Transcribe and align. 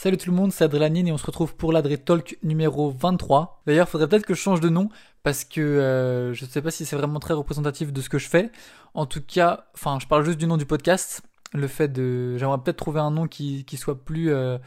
Salut 0.00 0.16
tout 0.16 0.30
le 0.30 0.36
monde, 0.36 0.52
c'est 0.52 0.62
Adrelanine 0.62 1.08
et 1.08 1.12
on 1.12 1.18
se 1.18 1.26
retrouve 1.26 1.56
pour 1.56 1.72
l'Adre 1.72 1.92
Talk 1.96 2.38
numéro 2.44 2.88
23. 2.88 3.62
D'ailleurs, 3.66 3.88
faudrait 3.88 4.06
peut-être 4.06 4.26
que 4.26 4.32
je 4.32 4.40
change 4.40 4.60
de 4.60 4.68
nom 4.68 4.90
parce 5.24 5.42
que 5.42 5.60
euh, 5.60 6.32
je 6.34 6.44
ne 6.44 6.48
sais 6.48 6.62
pas 6.62 6.70
si 6.70 6.86
c'est 6.86 6.94
vraiment 6.94 7.18
très 7.18 7.34
représentatif 7.34 7.92
de 7.92 8.00
ce 8.00 8.08
que 8.08 8.18
je 8.18 8.28
fais. 8.28 8.52
En 8.94 9.06
tout 9.06 9.20
cas, 9.20 9.64
enfin, 9.74 9.98
je 10.00 10.06
parle 10.06 10.24
juste 10.24 10.38
du 10.38 10.46
nom 10.46 10.56
du 10.56 10.66
podcast. 10.66 11.22
Le 11.52 11.66
fait 11.66 11.88
de, 11.88 12.36
j'aimerais 12.36 12.58
peut-être 12.58 12.76
trouver 12.76 13.00
un 13.00 13.10
nom 13.10 13.26
qui, 13.26 13.64
qui 13.64 13.76
soit 13.76 14.04
plus 14.04 14.30
euh, 14.30 14.58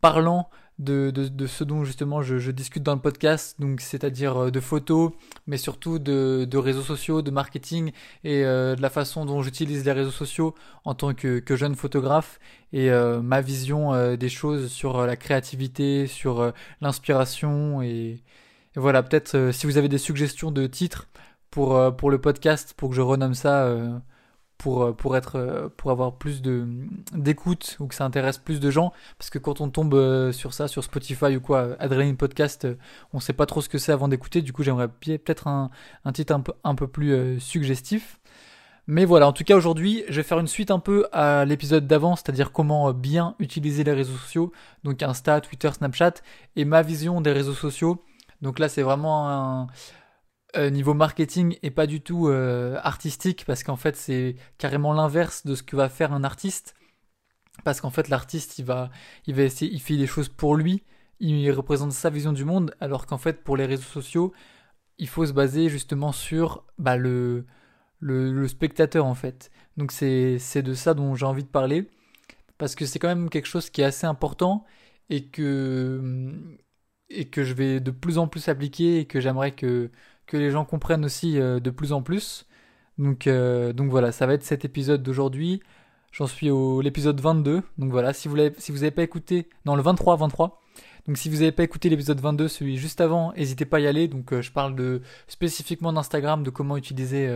parlant 0.00 0.48
de, 0.78 1.46
ce 1.46 1.64
dont 1.64 1.84
justement 1.84 2.22
je, 2.22 2.50
discute 2.50 2.82
dans 2.82 2.94
le 2.94 3.00
podcast, 3.00 3.56
donc 3.60 3.80
c'est-à-dire 3.80 4.36
euh, 4.36 4.50
de 4.50 4.60
photos, 4.60 5.12
mais 5.46 5.56
surtout 5.56 5.98
de, 5.98 6.56
réseaux 6.56 6.82
sociaux, 6.82 7.22
de 7.22 7.30
marketing 7.30 7.92
et 8.24 8.44
euh, 8.44 8.76
de 8.76 8.82
la 8.82 8.90
façon 8.90 9.24
dont 9.24 9.42
j'utilise 9.42 9.84
les 9.84 9.92
réseaux 9.92 10.10
sociaux 10.10 10.54
en 10.84 10.94
tant 10.94 11.14
que, 11.14 11.42
jeune 11.56 11.74
photographe 11.74 12.38
et 12.72 12.90
euh, 12.90 13.20
ma 13.20 13.40
vision 13.40 14.16
des 14.16 14.28
choses 14.28 14.70
sur 14.70 15.06
la 15.06 15.16
créativité, 15.16 16.06
sur 16.06 16.52
l'inspiration 16.80 17.82
et, 17.82 17.88
et, 17.88 18.80
voilà. 18.80 19.02
Peut-être 19.02 19.50
si 19.52 19.66
vous 19.66 19.78
avez 19.78 19.88
des 19.88 19.98
suggestions 19.98 20.50
de 20.52 20.66
titres 20.66 21.08
pour 21.50 21.96
pour 21.96 22.10
le 22.10 22.20
podcast 22.20 22.74
pour 22.76 22.90
que 22.90 22.94
je 22.94 23.00
renomme 23.00 23.34
ça 23.34 23.74
pour, 24.58 24.82
euh, 24.82 24.92
pour, 24.92 25.16
être, 25.16 25.36
euh, 25.36 25.68
pour 25.76 25.90
avoir 25.90 26.16
plus 26.16 26.42
de, 26.42 26.66
d'écoute 27.14 27.76
ou 27.80 27.86
que 27.86 27.94
ça 27.94 28.04
intéresse 28.04 28.38
plus 28.38 28.60
de 28.60 28.70
gens. 28.70 28.92
Parce 29.16 29.30
que 29.30 29.38
quand 29.38 29.60
on 29.60 29.70
tombe 29.70 29.94
euh, 29.94 30.32
sur 30.32 30.52
ça, 30.52 30.68
sur 30.68 30.84
Spotify 30.84 31.36
ou 31.36 31.40
quoi, 31.40 31.76
Adrenaline 31.78 32.16
Podcast, 32.16 32.66
on 33.12 33.20
sait 33.20 33.32
pas 33.32 33.46
trop 33.46 33.62
ce 33.62 33.68
que 33.68 33.78
c'est 33.78 33.92
avant 33.92 34.08
d'écouter. 34.08 34.42
Du 34.42 34.52
coup, 34.52 34.64
j'aimerais 34.64 34.88
peut-être 34.88 35.46
un, 35.46 35.70
un 36.04 36.12
titre 36.12 36.34
un 36.34 36.40
peu, 36.40 36.52
un 36.64 36.74
peu 36.74 36.88
plus 36.88 37.40
suggestif. 37.40 38.18
Mais 38.88 39.04
voilà, 39.04 39.28
en 39.28 39.32
tout 39.32 39.44
cas 39.44 39.54
aujourd'hui, 39.54 40.02
je 40.08 40.16
vais 40.16 40.22
faire 40.22 40.38
une 40.38 40.46
suite 40.46 40.70
un 40.70 40.78
peu 40.78 41.06
à 41.12 41.44
l'épisode 41.44 41.86
d'avant, 41.86 42.16
c'est-à-dire 42.16 42.52
comment 42.52 42.90
bien 42.94 43.34
utiliser 43.38 43.84
les 43.84 43.92
réseaux 43.92 44.16
sociaux, 44.16 44.50
donc 44.82 45.02
Insta, 45.02 45.42
Twitter, 45.42 45.70
Snapchat, 45.70 46.14
et 46.56 46.64
ma 46.64 46.80
vision 46.80 47.20
des 47.20 47.32
réseaux 47.32 47.52
sociaux. 47.52 48.02
Donc 48.40 48.58
là, 48.58 48.70
c'est 48.70 48.82
vraiment 48.82 49.28
un, 49.28 49.66
euh, 50.56 50.70
niveau 50.70 50.94
marketing 50.94 51.58
et 51.62 51.70
pas 51.70 51.86
du 51.86 52.00
tout 52.00 52.28
euh, 52.28 52.78
artistique 52.82 53.44
parce 53.46 53.62
qu'en 53.62 53.76
fait 53.76 53.96
c'est 53.96 54.36
carrément 54.58 54.92
l'inverse 54.92 55.44
de 55.46 55.54
ce 55.54 55.62
que 55.62 55.76
va 55.76 55.88
faire 55.88 56.12
un 56.12 56.24
artiste. 56.24 56.74
Parce 57.64 57.80
qu'en 57.80 57.90
fait 57.90 58.08
l'artiste 58.08 58.58
il 58.58 58.64
va 58.64 58.90
il 59.26 59.34
va 59.34 59.42
essayer 59.42 59.72
il 59.72 59.80
fait 59.80 59.94
les 59.94 60.06
choses 60.06 60.28
pour 60.28 60.56
lui 60.56 60.82
il 61.20 61.50
représente 61.50 61.92
sa 61.92 62.10
vision 62.10 62.32
du 62.32 62.44
monde 62.44 62.74
alors 62.80 63.06
qu'en 63.06 63.18
fait 63.18 63.42
pour 63.44 63.56
les 63.56 63.66
réseaux 63.66 63.82
sociaux 63.82 64.32
il 64.98 65.08
faut 65.08 65.26
se 65.26 65.32
baser 65.32 65.68
justement 65.68 66.12
sur 66.12 66.64
bah, 66.78 66.96
le, 66.96 67.46
le, 68.00 68.32
le 68.32 68.48
spectateur 68.48 69.06
en 69.06 69.14
fait. 69.14 69.50
Donc 69.76 69.92
c'est 69.92 70.38
c'est 70.38 70.62
de 70.62 70.74
ça 70.74 70.94
dont 70.94 71.14
j'ai 71.14 71.26
envie 71.26 71.44
de 71.44 71.48
parler. 71.48 71.88
Parce 72.58 72.74
que 72.74 72.86
c'est 72.86 72.98
quand 72.98 73.08
même 73.08 73.30
quelque 73.30 73.46
chose 73.46 73.70
qui 73.70 73.82
est 73.82 73.84
assez 73.84 74.06
important 74.06 74.64
et 75.10 75.26
que 75.28 76.32
et 77.10 77.28
que 77.30 77.44
je 77.44 77.54
vais 77.54 77.80
de 77.80 77.90
plus 77.90 78.18
en 78.18 78.28
plus 78.28 78.48
appliquer 78.48 79.00
et 79.00 79.06
que 79.06 79.20
j'aimerais 79.20 79.52
que 79.52 79.90
que 80.28 80.36
les 80.36 80.52
gens 80.52 80.64
comprennent 80.64 81.04
aussi 81.04 81.40
euh, 81.40 81.58
de 81.58 81.70
plus 81.70 81.92
en 81.92 82.02
plus. 82.02 82.46
Donc, 82.98 83.26
euh, 83.26 83.72
donc 83.72 83.90
voilà, 83.90 84.12
ça 84.12 84.26
va 84.26 84.34
être 84.34 84.44
cet 84.44 84.64
épisode 84.64 85.02
d'aujourd'hui. 85.02 85.60
J'en 86.12 86.26
suis 86.26 86.50
au 86.50 86.80
l'épisode 86.80 87.20
22. 87.20 87.62
Donc 87.78 87.90
voilà, 87.90 88.12
si 88.12 88.28
vous 88.28 88.36
n'avez 88.36 88.90
pas 88.90 89.02
écouté, 89.02 89.48
non 89.64 89.74
le 89.74 89.82
23, 89.82 90.16
23. 90.16 90.62
Donc 91.06 91.16
si 91.16 91.28
vous 91.30 91.36
n'avez 91.36 91.52
pas 91.52 91.62
écouté 91.62 91.88
l'épisode 91.88 92.20
22, 92.20 92.48
celui 92.48 92.76
juste 92.76 93.00
avant, 93.00 93.32
n'hésitez 93.32 93.64
pas 93.64 93.78
à 93.78 93.80
y 93.80 93.86
aller. 93.86 94.06
Donc 94.06 94.32
euh, 94.32 94.42
je 94.42 94.52
parle 94.52 94.76
de 94.76 95.00
spécifiquement 95.26 95.92
d'Instagram, 95.92 96.42
de 96.42 96.50
comment 96.50 96.76
utiliser 96.76 97.28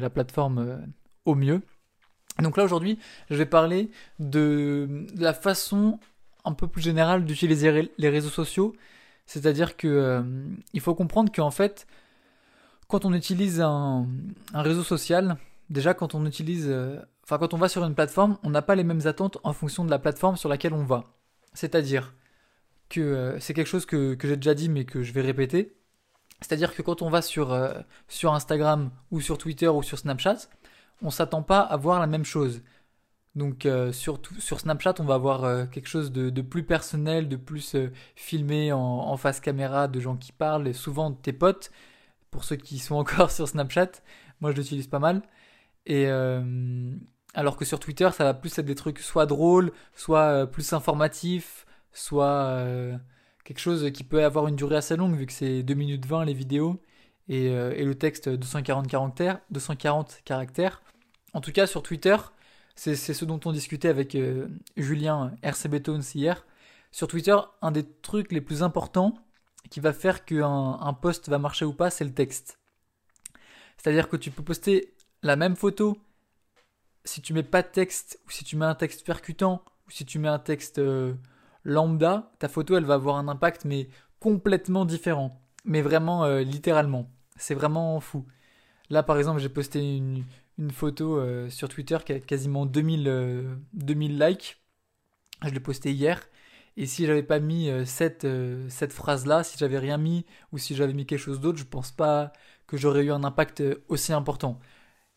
la 0.00 0.10
plateforme 0.10 0.84
au 1.24 1.34
mieux. 1.34 1.62
Donc 2.40 2.56
là 2.56 2.64
aujourd'hui, 2.64 2.98
je 3.30 3.36
vais 3.36 3.46
parler 3.46 3.90
de 4.18 5.06
la 5.16 5.32
façon 5.32 6.00
un 6.44 6.52
peu 6.52 6.66
plus 6.66 6.82
générale 6.82 7.24
d'utiliser 7.24 7.90
les 7.98 8.08
réseaux 8.08 8.30
sociaux 8.30 8.74
c'est-à-dire 9.26 9.76
que 9.76 9.88
euh, 9.88 10.22
il 10.72 10.80
faut 10.80 10.94
comprendre 10.94 11.32
qu'en 11.32 11.50
fait, 11.50 11.86
quand 12.88 13.04
on 13.04 13.12
utilise 13.12 13.60
un, 13.60 14.06
réseau 14.54 14.84
social, 14.84 15.36
déjà 15.68 15.94
quand 15.94 16.14
on 16.14 16.24
utilise, 16.26 16.66
euh, 16.68 17.00
enfin 17.24 17.38
quand 17.38 17.52
on 17.52 17.58
va 17.58 17.68
sur 17.68 17.84
une 17.84 17.94
plateforme, 17.94 18.38
on 18.44 18.50
n'a 18.50 18.62
pas 18.62 18.76
les 18.76 18.84
mêmes 18.84 19.06
attentes 19.06 19.38
en 19.42 19.52
fonction 19.52 19.84
de 19.84 19.90
la 19.90 19.98
plateforme 19.98 20.36
sur 20.36 20.48
laquelle 20.48 20.72
on 20.72 20.84
va. 20.84 21.04
C'est-à-dire 21.54 22.14
que 22.88 23.00
euh, 23.00 23.40
c'est 23.40 23.52
quelque 23.52 23.66
chose 23.66 23.84
que, 23.84 24.16
j'ai 24.22 24.36
déjà 24.36 24.54
dit 24.54 24.68
mais 24.68 24.84
que 24.84 25.02
je 25.02 25.12
vais 25.12 25.22
répéter. 25.22 25.76
C'est-à-dire 26.40 26.74
que 26.74 26.82
quand 26.82 27.02
on 27.02 27.08
va 27.08 27.22
sur, 27.22 27.58
sur 28.08 28.34
Instagram 28.34 28.90
ou 29.10 29.22
sur 29.22 29.38
Twitter 29.38 29.68
ou 29.68 29.82
sur 29.82 29.98
Snapchat, 29.98 30.36
on 31.02 31.10
s'attend 31.10 31.42
pas 31.42 31.60
à 31.60 31.76
voir 31.78 31.98
la 31.98 32.06
même 32.06 32.26
chose. 32.26 32.60
Donc 33.36 33.66
euh, 33.66 33.92
sur, 33.92 34.18
Snapchat, 34.40 34.94
on 34.98 35.04
va 35.04 35.14
avoir 35.14 35.44
euh, 35.44 35.66
quelque 35.66 35.88
chose 35.88 36.10
de, 36.10 36.40
plus 36.40 36.62
personnel, 36.64 37.28
de 37.28 37.36
plus 37.36 37.74
euh, 37.74 37.92
filmé 38.16 38.72
en, 38.72 39.16
face 39.18 39.40
caméra, 39.40 39.88
de 39.88 40.00
gens 40.00 40.16
qui 40.16 40.32
parlent, 40.32 40.72
souvent 40.74 41.10
de 41.10 41.16
tes 41.16 41.34
potes, 41.34 41.70
pour 42.30 42.44
ceux 42.44 42.56
qui 42.56 42.78
sont 42.78 42.94
encore 42.96 43.30
sur 43.30 43.46
Snapchat. 43.46 43.90
Moi, 44.40 44.52
je 44.52 44.56
l'utilise 44.56 44.86
pas 44.86 44.98
mal. 44.98 45.22
Et 45.84 46.08
alors 47.34 47.56
que 47.56 47.64
sur 47.64 47.78
Twitter, 47.78 48.08
ça 48.12 48.24
va 48.24 48.34
plus 48.34 48.58
être 48.58 48.66
des 48.66 48.74
trucs 48.74 48.98
soit 48.98 49.26
drôles, 49.26 49.70
soit 49.94 50.46
plus 50.46 50.72
informatifs, 50.72 51.66
soit 51.92 52.60
quelque 53.44 53.60
chose 53.60 53.90
qui 53.92 54.02
peut 54.02 54.24
avoir 54.24 54.48
une 54.48 54.56
durée 54.56 54.76
assez 54.76 54.96
longue, 54.96 55.14
vu 55.14 55.26
que 55.26 55.32
c'est 55.32 55.62
2 55.62 55.74
minutes 55.74 56.06
20 56.06 56.24
les 56.24 56.34
vidéos, 56.34 56.82
et, 57.28 57.46
et 57.46 57.84
le 57.84 57.94
texte 57.94 58.28
240 58.28 58.88
caractères, 58.88 59.40
240 59.50 60.22
caractères. 60.24 60.82
En 61.34 61.40
tout 61.40 61.52
cas, 61.52 61.68
sur 61.68 61.82
Twitter, 61.84 62.16
c'est 62.76 62.94
ce 62.94 63.24
dont 63.24 63.40
on 63.46 63.52
discutait 63.52 63.88
avec 63.88 64.14
euh, 64.14 64.48
Julien 64.76 65.32
RCB 65.42 65.82
Tones 65.82 66.02
hier. 66.14 66.46
Sur 66.92 67.08
Twitter, 67.08 67.36
un 67.62 67.72
des 67.72 67.84
trucs 67.84 68.32
les 68.32 68.42
plus 68.42 68.62
importants 68.62 69.14
qui 69.70 69.80
va 69.80 69.92
faire 69.92 70.24
qu'un 70.24 70.78
un 70.80 70.92
post 70.92 71.28
va 71.28 71.38
marcher 71.38 71.64
ou 71.64 71.72
pas, 71.72 71.90
c'est 71.90 72.04
le 72.04 72.12
texte. 72.12 72.58
C'est-à-dire 73.76 74.08
que 74.08 74.16
tu 74.16 74.30
peux 74.30 74.42
poster 74.42 74.94
la 75.22 75.36
même 75.36 75.56
photo 75.56 75.96
si 77.04 77.22
tu 77.22 77.32
mets 77.32 77.42
pas 77.42 77.62
de 77.62 77.68
texte 77.68 78.20
ou 78.26 78.30
si 78.30 78.44
tu 78.44 78.56
mets 78.56 78.66
un 78.66 78.74
texte 78.74 79.06
percutant 79.06 79.62
ou 79.86 79.90
si 79.90 80.04
tu 80.04 80.18
mets 80.18 80.28
un 80.28 80.38
texte 80.38 80.78
euh, 80.78 81.14
lambda, 81.64 82.32
ta 82.38 82.48
photo 82.48 82.76
elle 82.76 82.84
va 82.84 82.94
avoir 82.94 83.16
un 83.16 83.28
impact 83.28 83.64
mais 83.64 83.88
complètement 84.20 84.84
différent. 84.84 85.40
Mais 85.64 85.82
vraiment 85.82 86.24
euh, 86.24 86.42
littéralement. 86.42 87.10
C'est 87.36 87.54
vraiment 87.54 87.98
fou. 88.00 88.26
Là 88.90 89.02
par 89.02 89.18
exemple 89.18 89.40
j'ai 89.40 89.48
posté 89.48 89.96
une, 89.96 90.24
une 90.58 90.70
photo 90.70 91.18
euh, 91.18 91.48
sur 91.50 91.68
Twitter 91.68 91.98
qui 92.04 92.12
a 92.12 92.20
quasiment 92.20 92.66
2000, 92.66 93.58
2000 93.74 94.22
euh, 94.22 94.28
likes. 94.28 94.60
Je 95.44 95.50
l'ai 95.50 95.60
posté 95.60 95.92
hier. 95.92 96.22
Et 96.76 96.86
si 96.86 97.06
j'avais 97.06 97.22
pas 97.22 97.40
mis 97.40 97.70
euh, 97.70 97.84
cette, 97.84 98.26
cette 98.68 98.92
phrase-là, 98.92 99.44
si 99.44 99.58
j'avais 99.58 99.78
rien 99.78 99.98
mis, 99.98 100.24
ou 100.52 100.58
si 100.58 100.74
j'avais 100.74 100.92
mis 100.92 101.06
quelque 101.06 101.18
chose 101.20 101.40
d'autre, 101.40 101.58
je 101.58 101.64
pense 101.64 101.90
pas 101.90 102.32
que 102.66 102.76
j'aurais 102.76 103.04
eu 103.04 103.12
un 103.12 103.24
impact 103.24 103.62
aussi 103.88 104.12
important. 104.12 104.60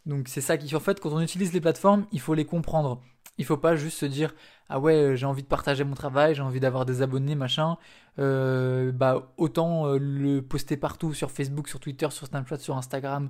Donc 0.06 0.28
c'est 0.28 0.42
ça 0.42 0.58
qui 0.58 0.74
en 0.76 0.80
fait 0.80 1.00
quand 1.00 1.12
on 1.12 1.22
utilise 1.22 1.54
les 1.54 1.62
plateformes, 1.62 2.06
il 2.12 2.20
faut 2.20 2.34
les 2.34 2.46
comprendre. 2.46 3.02
Il 3.38 3.46
faut 3.46 3.58
pas 3.58 3.76
juste 3.76 3.98
se 4.00 4.06
dire 4.06 4.34
ah 4.70 4.80
ouais 4.80 5.16
j'ai 5.16 5.26
envie 5.26 5.44
de 5.44 5.48
partager 5.48 5.84
mon 5.84 5.96
travail, 5.96 6.36
j'ai 6.36 6.42
envie 6.42 6.60
d'avoir 6.60 6.86
des 6.86 7.02
abonnés 7.02 7.36
machin. 7.36 7.78
bah 8.18 9.34
autant 9.38 9.94
le 9.98 10.42
poster 10.42 10.78
partout 10.78 11.14
sur 11.14 11.32
Facebook, 11.32 11.68
sur 11.68 11.80
Twitter, 11.80 12.10
sur 12.12 12.28
Snapchat, 12.28 12.60
sur 12.60 12.78
Instagram, 12.78 13.30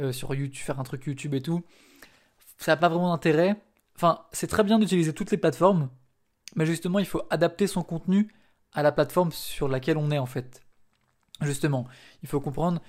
euh, 0.00 0.12
sur 0.12 0.34
YouTube, 0.34 0.62
faire 0.64 0.80
un 0.80 0.84
truc 0.84 1.04
YouTube 1.06 1.34
et 1.34 1.42
tout. 1.42 1.62
Ça 2.58 2.72
n'a 2.72 2.76
pas 2.76 2.88
vraiment 2.88 3.10
d'intérêt. 3.10 3.56
Enfin, 3.96 4.24
c'est 4.32 4.46
très 4.46 4.64
bien 4.64 4.78
d'utiliser 4.78 5.12
toutes 5.12 5.30
les 5.30 5.36
plateformes, 5.36 5.90
mais 6.56 6.66
justement, 6.66 6.98
il 6.98 7.06
faut 7.06 7.22
adapter 7.30 7.66
son 7.66 7.82
contenu 7.82 8.32
à 8.72 8.82
la 8.82 8.92
plateforme 8.92 9.32
sur 9.32 9.68
laquelle 9.68 9.96
on 9.96 10.10
est 10.10 10.18
en 10.18 10.26
fait. 10.26 10.62
Justement, 11.42 11.86
il 12.22 12.28
faut 12.28 12.40
comprendre 12.40 12.80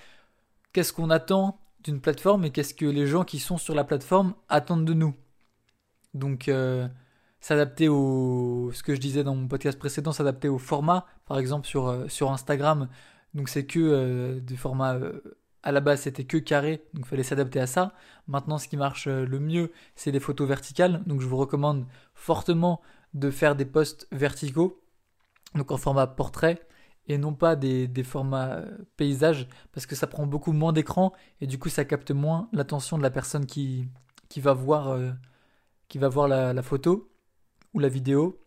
qu'est-ce 0.72 0.92
qu'on 0.92 1.10
attend 1.10 1.60
d'une 1.80 2.00
plateforme 2.00 2.44
et 2.44 2.50
qu'est-ce 2.50 2.74
que 2.74 2.86
les 2.86 3.06
gens 3.06 3.24
qui 3.24 3.38
sont 3.38 3.58
sur 3.58 3.74
la 3.74 3.84
plateforme 3.84 4.34
attendent 4.48 4.84
de 4.84 4.94
nous. 4.94 5.14
Donc, 6.14 6.48
euh, 6.48 6.88
s'adapter 7.40 7.88
au 7.88 8.70
ce 8.72 8.82
que 8.82 8.94
je 8.94 9.00
disais 9.00 9.24
dans 9.24 9.34
mon 9.34 9.48
podcast 9.48 9.78
précédent, 9.78 10.12
s'adapter 10.12 10.48
au 10.48 10.58
format. 10.58 11.06
Par 11.26 11.38
exemple, 11.38 11.66
sur, 11.66 11.88
euh, 11.88 12.08
sur 12.08 12.30
Instagram, 12.30 12.88
donc 13.34 13.48
c'est 13.48 13.66
que 13.66 14.38
des 14.40 14.56
formats 14.56 14.98
à 15.62 15.72
la 15.72 15.80
base 15.80 16.02
c'était 16.02 16.24
que 16.24 16.38
carré, 16.38 16.84
donc 16.94 17.04
il 17.06 17.08
fallait 17.08 17.22
s'adapter 17.22 17.60
à 17.60 17.66
ça. 17.66 17.94
Maintenant 18.26 18.58
ce 18.58 18.68
qui 18.68 18.76
marche 18.76 19.06
euh, 19.06 19.24
le 19.24 19.38
mieux 19.38 19.72
c'est 19.94 20.10
les 20.10 20.20
photos 20.20 20.48
verticales, 20.48 21.02
donc 21.06 21.20
je 21.20 21.26
vous 21.26 21.36
recommande 21.36 21.86
fortement 22.14 22.80
de 23.14 23.30
faire 23.30 23.56
des 23.56 23.64
posts 23.64 24.08
verticaux, 24.10 24.82
donc 25.54 25.70
en 25.70 25.76
format 25.76 26.06
portrait, 26.06 26.60
et 27.08 27.18
non 27.18 27.34
pas 27.34 27.56
des, 27.56 27.88
des 27.88 28.04
formats 28.04 28.54
euh, 28.54 28.78
paysages, 28.96 29.48
parce 29.72 29.86
que 29.86 29.94
ça 29.94 30.06
prend 30.06 30.26
beaucoup 30.26 30.52
moins 30.52 30.72
d'écran, 30.72 31.12
et 31.40 31.46
du 31.46 31.58
coup 31.58 31.68
ça 31.68 31.84
capte 31.84 32.10
moins 32.10 32.48
l'attention 32.52 32.96
de 32.96 33.02
la 33.02 33.10
personne 33.10 33.46
qui, 33.46 33.88
qui 34.28 34.40
va 34.40 34.52
voir, 34.52 34.88
euh, 34.88 35.10
qui 35.88 35.98
va 35.98 36.08
voir 36.08 36.28
la, 36.28 36.52
la 36.52 36.62
photo 36.62 37.10
ou 37.74 37.80
la 37.80 37.88
vidéo. 37.88 38.38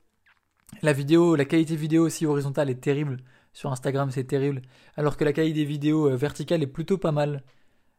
La 0.81 0.93
vidéo, 0.93 1.35
la 1.35 1.45
qualité 1.45 1.75
vidéo 1.75 2.05
aussi 2.05 2.25
horizontale 2.25 2.69
est 2.69 2.81
terrible. 2.81 3.17
Sur 3.55 3.71
Instagram, 3.71 4.11
c'est 4.11 4.25
terrible. 4.25 4.61
Alors 4.97 5.15
que 5.15 5.23
la 5.23 5.31
qualité 5.31 5.61
des 5.61 5.65
vidéos 5.65 6.09
euh, 6.09 6.17
verticales 6.17 6.61
est 6.61 6.67
plutôt 6.67 6.97
pas 6.97 7.13
mal. 7.13 7.41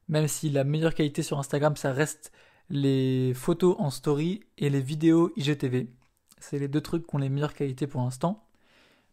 Même 0.06 0.29
si 0.29 0.50
la 0.50 0.64
meilleure 0.64 0.94
qualité 0.94 1.23
sur 1.23 1.38
Instagram, 1.38 1.76
ça 1.76 1.94
reste 1.94 2.31
les 2.69 3.32
photos 3.35 3.75
en 3.79 3.88
story 3.88 4.41
et 4.58 4.69
les 4.69 4.82
vidéos 4.82 5.32
IGTV. 5.37 5.88
C'est 6.41 6.58
les 6.58 6.69
deux 6.69 6.82
trucs 6.82 7.06
qui 7.06 7.14
ont 7.14 7.19
les 7.19 7.31
meilleures 7.31 7.55
qualités 7.55 7.87
pour 7.87 8.03
l'instant, 8.03 8.47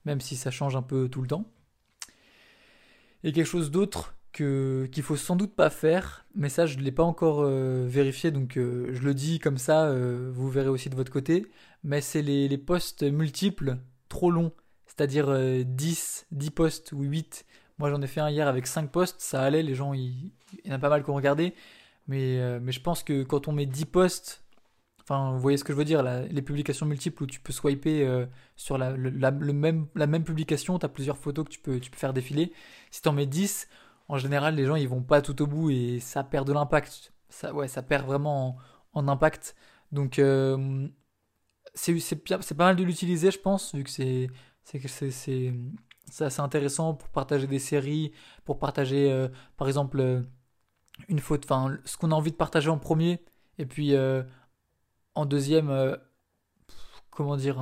même 0.04 0.20
si 0.20 0.36
ça 0.36 0.52
change 0.52 0.76
un 0.76 0.82
peu 0.82 1.08
tout 1.08 1.22
le 1.22 1.28
temps. 1.28 1.50
Et 3.24 3.32
quelque 3.32 3.48
chose 3.48 3.72
d'autre 3.72 4.14
que 4.34 4.90
qu'il 4.92 5.04
faut 5.04 5.16
sans 5.16 5.38
doute 5.38 5.56
pas 5.56 5.70
faire, 5.70 6.26
mais 6.36 6.50
ça 6.50 6.66
je 6.66 6.78
ne 6.78 6.84
l'ai 6.84 6.92
pas 6.92 7.04
encore 7.04 7.40
euh, 7.42 7.86
vérifié, 7.88 8.32
donc 8.32 8.58
euh, 8.58 8.90
je 8.92 9.02
le 9.02 9.14
dis 9.14 9.40
comme 9.40 9.58
ça, 9.58 9.96
vous 9.96 10.50
verrez 10.50 10.68
aussi 10.68 10.90
de 10.90 10.96
votre 10.96 11.12
côté, 11.12 11.46
mais 11.84 12.02
c'est 12.02 12.22
les, 12.22 12.50
les 12.50 12.58
postes 12.58 13.04
multiples 13.04 13.78
trop 14.10 14.30
longs, 14.30 14.52
c'est-à-dire 14.96 15.66
10, 15.66 16.28
10 16.32 16.52
postes 16.52 16.92
ou 16.92 17.04
8. 17.04 17.46
Moi 17.80 17.90
j'en 17.90 18.02
ai 18.02 18.08
fait 18.08 18.22
un 18.22 18.30
hier 18.30 18.48
avec 18.48 18.68
5 18.68 18.92
postes, 18.92 19.20
ça 19.20 19.42
allait, 19.42 19.64
les 19.64 19.76
gens, 19.76 19.94
il, 19.94 20.32
y 20.66 20.72
en 20.72 20.76
a 20.76 20.80
pas 20.80 20.90
mal 20.90 21.04
qui 21.04 21.10
ont 21.10 21.16
regardé, 21.16 21.54
mais, 22.08 22.60
mais 22.60 22.72
je 22.72 22.82
pense 22.82 23.04
que 23.04 23.24
quand 23.24 23.48
on 23.48 23.52
met 23.52 23.66
10 23.66 23.86
postes 23.86 24.44
Enfin, 25.04 25.32
vous 25.34 25.40
voyez 25.40 25.58
ce 25.58 25.66
que 25.66 25.74
je 25.74 25.78
veux 25.78 25.84
dire, 25.84 26.02
les 26.02 26.42
publications 26.42 26.86
multiples 26.86 27.24
où 27.24 27.26
tu 27.26 27.42
peux 27.42 27.52
swiper 27.52 28.08
euh, 28.08 28.26
sur 28.56 28.78
la, 28.78 28.92
même, 28.96 29.88
la 29.96 30.08
même 30.08 30.24
publication, 30.24 30.80
tu 30.80 30.86
as 30.86 30.90
plusieurs 30.90 31.18
photos 31.18 31.44
que 31.46 31.50
tu 31.50 31.60
peux, 31.60 31.80
tu 31.82 31.92
peux 31.92 31.98
faire 31.98 32.14
défiler. 32.14 32.54
Si 32.90 33.02
tu 33.02 33.10
en 33.10 33.12
mets 33.12 33.26
10, 33.26 33.68
en 34.08 34.18
général, 34.18 34.56
les 34.56 34.66
gens 34.66 34.76
ils 34.76 34.88
vont 34.88 35.04
pas 35.04 35.22
tout 35.22 35.42
au 35.42 35.48
bout 35.48 35.72
et 35.72 36.00
ça 36.00 36.24
perd 36.24 36.48
de 36.48 36.54
l'impact. 36.54 37.14
Ça, 37.28 37.54
ouais, 37.54 37.68
ça 37.68 37.84
perd 37.84 38.06
vraiment 38.06 38.58
en, 38.94 39.08
impact. 39.10 39.56
Donc, 39.92 40.20
euh, 40.20 40.88
c'est 41.74 42.16
pas 42.56 42.66
mal 42.66 42.78
de 42.78 42.84
l'utiliser, 42.84 43.30
je 43.32 43.40
pense, 43.40 43.76
vu 43.76 43.84
que 43.84 43.90
c'est 43.90 44.30
c'est 44.64 45.54
assez 46.20 46.42
intéressant 46.42 46.94
pour 46.94 47.10
partager 47.10 47.48
des 47.48 47.60
séries, 47.60 48.12
pour 48.46 48.60
partager, 48.60 49.12
euh, 49.12 49.28
par 49.58 49.68
exemple, 49.68 50.24
une 51.08 51.20
photo, 51.20 51.46
enfin, 51.46 51.78
ce 51.86 51.98
qu'on 51.98 52.12
a 52.12 52.16
envie 52.16 52.32
de 52.32 52.38
partager 52.38 52.70
en 52.70 52.78
premier, 52.78 53.22
et 53.58 53.66
puis 53.66 53.96
en 55.16 55.26
deuxième, 55.26 55.70
euh, 55.70 55.96
comment 57.10 57.38
dire, 57.38 57.62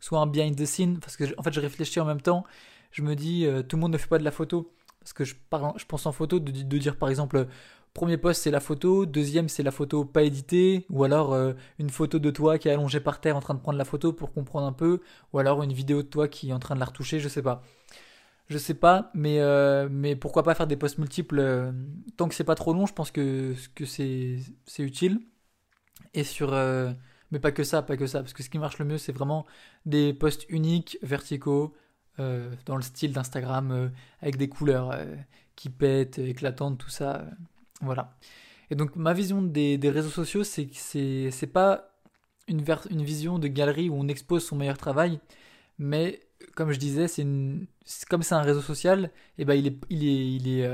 soit 0.00 0.20
un 0.20 0.26
behind 0.26 0.56
the 0.56 0.66
scene, 0.66 0.98
parce 1.00 1.16
que 1.16 1.24
en 1.38 1.42
fait 1.42 1.52
je 1.52 1.60
réfléchis 1.60 2.00
en 2.00 2.04
même 2.04 2.20
temps, 2.20 2.44
je 2.90 3.02
me 3.02 3.14
dis, 3.14 3.46
euh, 3.46 3.62
tout 3.62 3.76
le 3.76 3.80
monde 3.82 3.92
ne 3.92 3.98
fait 3.98 4.08
pas 4.08 4.18
de 4.18 4.24
la 4.24 4.30
photo, 4.30 4.72
parce 5.00 5.12
que 5.12 5.24
je, 5.24 5.34
je 5.34 5.84
pense 5.86 6.06
en 6.06 6.12
photo, 6.12 6.38
de, 6.38 6.78
dire 6.78 6.96
par 6.96 7.08
exemple, 7.08 7.46
premier 7.96 8.16
poste 8.16 8.42
c'est 8.42 8.50
la 8.50 8.60
photo, 8.60 9.06
deuxième 9.06 9.48
c'est 9.48 9.62
la 9.62 9.72
photo 9.72 10.04
pas 10.04 10.22
éditée, 10.22 10.86
ou 10.90 11.04
alors 11.04 11.32
euh, 11.32 11.54
une 11.78 11.90
photo 11.90 12.18
de 12.18 12.30
toi 12.30 12.58
qui 12.58 12.68
est 12.68 12.72
allongée 12.72 13.00
par 13.00 13.20
terre 13.20 13.36
en 13.36 13.40
train 13.40 13.54
de 13.54 13.60
prendre 13.60 13.78
la 13.78 13.84
photo 13.84 14.12
pour 14.12 14.32
comprendre 14.32 14.66
un 14.66 14.72
peu, 14.72 15.00
ou 15.32 15.38
alors 15.38 15.62
une 15.62 15.72
vidéo 15.72 16.02
de 16.02 16.08
toi 16.08 16.28
qui 16.28 16.50
est 16.50 16.52
en 16.52 16.58
train 16.60 16.74
de 16.74 16.80
la 16.80 16.86
retoucher, 16.86 17.18
je 17.20 17.28
sais 17.28 17.42
pas. 17.42 17.62
Je 18.48 18.58
sais 18.58 18.74
pas, 18.74 19.10
mais, 19.14 19.40
mais 19.90 20.14
pourquoi 20.14 20.44
pas 20.44 20.54
faire 20.54 20.68
des 20.68 20.76
posts 20.76 20.98
multiples 20.98 21.72
Tant 22.16 22.28
que 22.28 22.34
c'est 22.34 22.44
pas 22.44 22.54
trop 22.54 22.72
long, 22.72 22.86
je 22.86 22.92
pense 22.92 23.10
que, 23.10 23.54
que 23.74 23.84
c'est 23.84 24.38
utile. 24.78 25.20
Et 26.14 26.24
sur 26.24 26.52
euh, 26.54 26.92
mais 27.30 27.38
pas 27.40 27.52
que 27.52 27.64
ça, 27.64 27.82
pas 27.82 27.96
que 27.96 28.06
ça, 28.06 28.20
parce 28.20 28.32
que 28.32 28.42
ce 28.42 28.50
qui 28.50 28.58
marche 28.58 28.78
le 28.78 28.84
mieux, 28.84 28.98
c'est 28.98 29.12
vraiment 29.12 29.46
des 29.84 30.14
posts 30.14 30.46
uniques, 30.48 30.98
verticaux, 31.02 31.74
euh, 32.18 32.50
dans 32.64 32.76
le 32.76 32.82
style 32.82 33.12
d'Instagram, 33.12 33.70
euh, 33.70 33.88
avec 34.20 34.36
des 34.36 34.48
couleurs 34.48 34.96
qui 35.56 35.70
pètent, 35.70 36.18
éclatantes, 36.18 36.78
tout 36.78 36.90
ça. 36.90 37.26
Voilà. 37.80 38.16
Et 38.70 38.74
donc 38.74 38.96
ma 38.96 39.12
vision 39.12 39.42
des, 39.42 39.78
réseaux 39.84 40.10
sociaux, 40.10 40.44
c'est 40.44 40.66
que 40.66 40.76
c'est, 40.76 41.30
c'est 41.30 41.46
pas 41.46 41.90
une, 42.48 42.64
une 42.90 43.02
vision 43.02 43.38
de 43.38 43.48
galerie 43.48 43.88
où 43.90 43.94
on 43.94 44.08
expose 44.08 44.44
son 44.44 44.56
meilleur 44.56 44.78
travail, 44.78 45.20
mais 45.78 46.20
comme 46.54 46.72
je 46.72 46.78
disais, 46.78 47.08
c'est 47.08 47.26
comme 48.08 48.22
c'est 48.22 48.34
un 48.34 48.42
réseau 48.42 48.60
social, 48.62 49.10
et 49.38 49.42
eh 49.42 49.44
ben 49.44 49.54
il 49.54 49.66
est, 49.68 49.76
il 49.90 50.04
est, 50.04 50.32
il 50.36 50.48
est, 50.48 50.70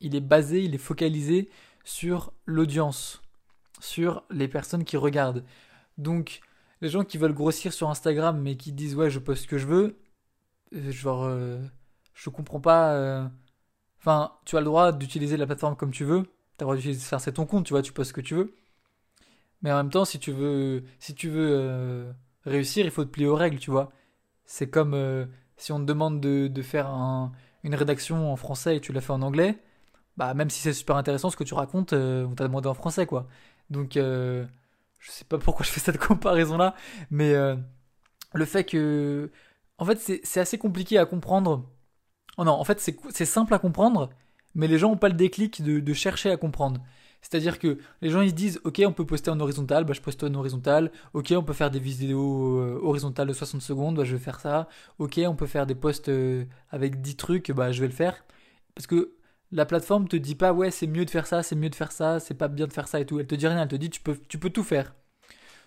il 0.00 0.16
est 0.16 0.20
basé, 0.20 0.62
il 0.62 0.74
est 0.74 0.78
focalisé 0.78 1.48
sur 1.84 2.32
l'audience 2.46 3.22
sur 3.80 4.24
les 4.30 4.48
personnes 4.48 4.84
qui 4.84 4.96
regardent. 4.96 5.44
Donc, 5.98 6.40
les 6.80 6.88
gens 6.88 7.04
qui 7.04 7.18
veulent 7.18 7.34
grossir 7.34 7.72
sur 7.72 7.90
Instagram 7.90 8.40
mais 8.40 8.56
qui 8.56 8.72
disent 8.72 8.94
ouais, 8.94 9.10
je 9.10 9.18
poste 9.18 9.42
ce 9.44 9.48
que 9.48 9.58
je 9.58 9.66
veux, 9.66 9.98
euh, 10.74 10.92
genre, 10.92 11.24
euh, 11.24 11.58
je 12.14 12.30
comprends 12.30 12.60
pas. 12.60 12.94
Euh, 12.94 13.26
enfin, 14.00 14.32
tu 14.44 14.56
as 14.56 14.60
le 14.60 14.66
droit 14.66 14.92
d'utiliser 14.92 15.36
la 15.36 15.46
plateforme 15.46 15.76
comme 15.76 15.90
tu 15.92 16.04
veux. 16.04 16.24
Tu 16.58 16.64
as 16.64 16.64
le 16.64 16.66
droit 16.66 16.76
d'utiliser, 16.76 17.00
ça 17.00 17.18
c'est 17.18 17.32
ton 17.32 17.46
compte, 17.46 17.66
tu 17.66 17.72
vois, 17.72 17.82
tu 17.82 17.92
postes 17.92 18.10
ce 18.10 18.14
que 18.14 18.20
tu 18.20 18.34
veux. 18.34 18.54
Mais 19.62 19.72
en 19.72 19.76
même 19.76 19.90
temps, 19.90 20.04
si 20.04 20.18
tu 20.18 20.32
veux, 20.32 20.84
si 21.00 21.14
tu 21.14 21.28
veux 21.28 22.14
réussir, 22.44 22.84
il 22.84 22.90
faut 22.90 23.04
te 23.04 23.10
plier 23.10 23.26
aux 23.26 23.34
règles, 23.36 23.58
tu 23.58 23.70
vois. 23.70 23.92
C'est 24.44 24.70
comme 24.70 24.96
si 25.56 25.72
on 25.72 25.80
te 25.80 25.84
demande 25.84 26.20
de, 26.20 26.62
faire 26.62 26.88
une 27.64 27.74
rédaction 27.74 28.32
en 28.32 28.36
français 28.36 28.76
et 28.76 28.80
tu 28.80 28.92
la 28.92 29.00
fais 29.00 29.12
en 29.12 29.22
anglais. 29.22 29.58
Bah, 30.16 30.34
même 30.34 30.50
si 30.50 30.60
c'est 30.60 30.72
super 30.72 30.96
intéressant 30.96 31.30
ce 31.30 31.36
que 31.36 31.44
tu 31.44 31.54
racontes, 31.54 31.92
on 31.92 32.34
t'a 32.34 32.44
demandé 32.44 32.68
en 32.68 32.74
français, 32.74 33.06
quoi. 33.06 33.28
Donc, 33.70 33.96
euh, 33.96 34.46
je 34.98 35.10
sais 35.10 35.24
pas 35.24 35.38
pourquoi 35.38 35.64
je 35.64 35.70
fais 35.70 35.80
cette 35.80 35.98
comparaison-là, 35.98 36.74
mais 37.10 37.34
euh, 37.34 37.56
le 38.34 38.44
fait 38.44 38.64
que. 38.64 39.30
En 39.78 39.84
fait, 39.84 39.98
c'est 40.24 40.40
assez 40.40 40.58
compliqué 40.58 40.98
à 40.98 41.06
comprendre. 41.06 41.70
Oh 42.36 42.44
non, 42.44 42.52
en 42.52 42.64
fait, 42.64 42.80
c'est 42.80 43.24
simple 43.24 43.54
à 43.54 43.58
comprendre, 43.60 44.10
mais 44.54 44.66
les 44.66 44.78
gens 44.78 44.90
n'ont 44.90 44.96
pas 44.96 45.08
le 45.08 45.14
déclic 45.14 45.62
de, 45.62 45.92
chercher 45.92 46.30
à 46.30 46.36
comprendre. 46.36 46.80
C'est-à-dire 47.20 47.58
que 47.58 47.78
les 48.00 48.10
gens 48.10 48.20
ils 48.20 48.30
se 48.30 48.34
disent 48.34 48.60
ok 48.64 48.82
on 48.86 48.92
peut 48.92 49.04
poster 49.04 49.30
en 49.30 49.40
horizontal, 49.40 49.84
bah 49.84 49.92
je 49.92 50.00
poste 50.00 50.22
en 50.22 50.34
horizontal, 50.34 50.92
ok 51.14 51.34
on 51.36 51.42
peut 51.42 51.52
faire 51.52 51.70
des 51.70 51.80
vidéos 51.80 52.58
euh, 52.60 52.78
horizontales 52.82 53.26
de 53.26 53.32
60 53.32 53.60
secondes, 53.60 53.96
bah 53.96 54.04
je 54.04 54.14
vais 54.14 54.22
faire 54.22 54.38
ça, 54.38 54.68
ok 54.98 55.20
on 55.26 55.34
peut 55.34 55.46
faire 55.46 55.66
des 55.66 55.74
posts 55.74 56.10
avec 56.70 57.00
10 57.00 57.16
trucs, 57.16 57.50
bah 57.50 57.72
je 57.72 57.80
vais 57.80 57.88
le 57.88 57.92
faire. 57.92 58.24
Parce 58.74 58.86
que 58.86 59.14
la 59.50 59.66
plateforme 59.66 60.06
te 60.06 60.16
dit 60.16 60.36
pas 60.36 60.52
ouais 60.52 60.70
c'est 60.70 60.86
mieux 60.86 61.04
de 61.04 61.10
faire 61.10 61.26
ça, 61.26 61.42
c'est 61.42 61.56
mieux 61.56 61.70
de 61.70 61.74
faire 61.74 61.92
ça, 61.92 62.20
c'est 62.20 62.34
pas 62.34 62.48
bien 62.48 62.66
de 62.68 62.72
faire 62.72 62.86
ça 62.88 63.00
et 63.00 63.06
tout. 63.06 63.18
Elle 63.18 63.26
te 63.26 63.34
dit 63.34 63.48
rien, 63.48 63.62
elle 63.62 63.68
te 63.68 63.76
dit 63.76 63.90
tu 63.90 64.00
peux, 64.00 64.16
tu 64.28 64.38
peux 64.38 64.50
tout 64.50 64.64
faire. 64.64 64.94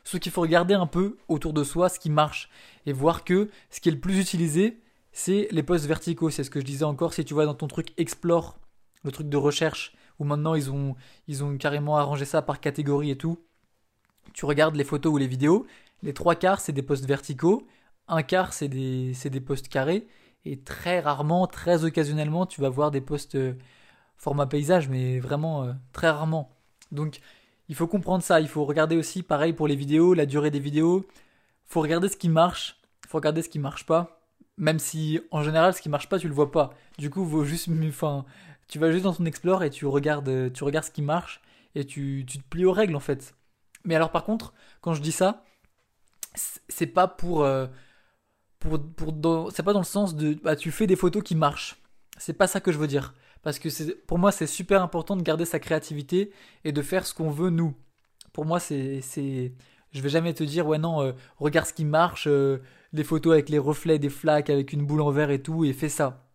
Ce 0.04 0.18
qu'il 0.18 0.31
faut 0.31 0.42
regarder 0.42 0.74
un 0.74 0.88
peu 0.88 1.18
autour 1.28 1.54
de 1.54 1.63
soi, 1.63 1.89
ce 1.89 2.00
qui 2.00 2.10
marche, 2.10 2.50
et 2.86 2.94
voir 2.94 3.24
que 3.24 3.50
ce 3.69 3.80
qui 3.80 3.89
est 3.89 3.92
le 3.92 4.00
plus 4.00 4.19
utilisé, 4.19 4.81
c'est 5.12 5.48
les 5.51 5.63
posts 5.63 5.86
verticaux. 5.86 6.30
C'est 6.30 6.44
ce 6.44 6.50
que 6.50 6.60
je 6.60 6.66
disais 6.66 6.86
encore, 6.86 7.13
si 7.13 7.24
tu 7.25 7.33
vois 7.33 7.45
dans 7.45 7.54
ton 7.54 7.68
truc 7.68 7.89
Explore, 7.98 8.57
le 9.03 9.12
truc 9.12 9.30
de 9.30 9.38
recherche, 9.38 9.94
où 10.19 10.24
maintenant 10.24 10.56
ils 10.56 10.71
ont, 10.71 10.95
ils 11.27 11.44
ont 11.44 11.57
carrément 11.57 11.98
arrangé 11.98 12.25
ça 12.25 12.42
par 12.42 12.59
catégorie 12.59 13.12
et 13.12 13.18
tout. 13.18 13.39
Tu 14.33 14.45
regardes 14.45 14.75
les 14.75 14.83
photos 14.83 15.13
ou 15.13 15.18
les 15.18 15.27
vidéos, 15.27 15.65
les 16.03 16.13
trois 16.13 16.36
quarts 16.36 16.59
c'est 16.59 16.74
des 16.74 16.83
posts 16.83 17.06
verticaux, 17.06 17.68
un 18.07 18.24
quart 18.24 18.53
c'est 18.53 18.68
des, 18.68 19.13
des 19.13 19.42
posts 19.42 19.68
carrés, 19.68 20.07
et 20.45 20.59
très 20.59 21.00
rarement, 21.00 21.48
très 21.48 21.83
occasionnellement, 21.83 22.45
tu 22.45 22.62
vas 22.62 22.69
voir 22.69 22.92
des 22.92 23.01
posts 23.01 23.36
euh, 23.36 23.53
format 24.18 24.48
paysage, 24.48 24.89
mais 24.89 25.19
vraiment 25.19 25.63
euh, 25.63 25.74
très 25.94 26.09
rarement. 26.09 26.51
Donc 26.92 27.19
il 27.69 27.75
faut 27.75 27.88
comprendre 27.88 28.24
ça, 28.24 28.42
il 28.42 28.47
faut 28.47 28.65
regarder 28.65 28.97
aussi, 28.97 29.24
pareil 29.24 29.54
pour 29.54 29.68
les 29.68 29.75
vidéos, 29.75 30.13
la 30.13 30.25
durée 30.25 30.51
des 30.51 30.59
vidéos, 30.59 31.06
il 31.09 31.74
faut 31.74 31.81
regarder 31.81 32.09
ce 32.09 32.18
qui 32.18 32.30
marche, 32.30 32.80
il 33.06 33.09
faut 33.09 33.18
regarder 33.18 33.42
ce 33.42 33.50
qui 33.50 33.59
marche 33.59 33.86
pas, 33.86 34.21
même 34.57 34.80
si 34.80 35.21
en 35.31 35.44
général 35.44 35.73
ce 35.73 35.81
qui 35.81 35.90
marche 35.90 36.09
pas 36.09 36.19
tu 36.19 36.28
le 36.28 36.33
vois 36.33 36.52
pas. 36.52 36.71
Du 36.97 37.09
coup, 37.09 37.25
faut 37.28 37.45
juste, 37.45 37.69
enfin, 37.87 38.25
tu 38.71 38.80
vas 38.80 38.90
juste 38.92 39.04
dans 39.04 39.13
ton 39.13 39.25
explore 39.25 39.63
et 39.63 39.69
tu 39.69 39.85
regardes, 39.85 40.51
tu 40.54 40.63
regardes 40.63 40.85
ce 40.85 40.92
qui 40.92 41.01
marche 41.01 41.42
et 41.75 41.85
tu, 41.85 42.25
tu 42.28 42.40
te 42.40 42.44
plies 42.49 42.66
aux 42.66 42.71
règles 42.71 42.95
en 42.95 43.01
fait. 43.01 43.35
Mais 43.83 43.95
alors 43.95 44.11
par 44.11 44.23
contre, 44.23 44.54
quand 44.80 44.94
je 44.94 45.01
dis 45.01 45.11
ça, 45.11 45.44
c'est 46.69 46.87
pas 46.87 47.07
pour 47.07 47.44
euh, 47.44 47.68
pour, 48.59 48.81
pour 48.81 49.51
c'est 49.54 49.63
pas 49.63 49.73
dans 49.73 49.80
le 49.81 49.85
sens 49.85 50.16
de 50.16 50.35
bah, 50.35 50.56
tu 50.56 50.71
fais 50.71 50.87
des 50.87 50.95
photos 50.95 51.21
qui 51.21 51.35
marchent. 51.35 51.81
C'est 52.18 52.33
pas 52.33 52.47
ça 52.47 52.61
que 52.61 52.71
je 52.71 52.78
veux 52.78 52.87
dire. 52.87 53.13
Parce 53.44 53.59
que 53.59 53.69
pour 54.06 54.19
moi, 54.19 54.31
c'est 54.31 54.47
super 54.47 54.81
important 54.81 55.18
de 55.18 55.23
garder 55.23 55.45
sa 55.45 55.59
créativité 55.59 56.31
et 56.63 56.71
de 56.71 56.81
faire 56.81 57.06
ce 57.06 57.13
qu'on 57.13 57.31
veut 57.31 57.49
nous. 57.49 57.75
Pour 58.33 58.45
moi, 58.45 58.59
c'est, 58.59 59.01
c'est, 59.01 59.51
je 59.92 60.01
vais 60.01 60.09
jamais 60.09 60.33
te 60.33 60.44
dire 60.44 60.68
ouais 60.68 60.78
non, 60.78 61.01
euh, 61.01 61.11
regarde 61.37 61.68
ce 61.68 61.73
qui 61.73 61.83
marche, 61.85 62.28
euh, 62.28 62.59
les 62.94 63.04
photos 63.04 63.33
avec 63.33 63.49
les 63.49 63.59
reflets 63.59 63.99
des 63.99 64.09
flaques, 64.09 64.49
avec 64.49 64.71
une 64.71 64.85
boule 64.85 65.01
en 65.01 65.11
verre 65.11 65.31
et 65.31 65.42
tout, 65.42 65.66
et 65.66 65.73
fais 65.73 65.90
ça. 65.90 66.25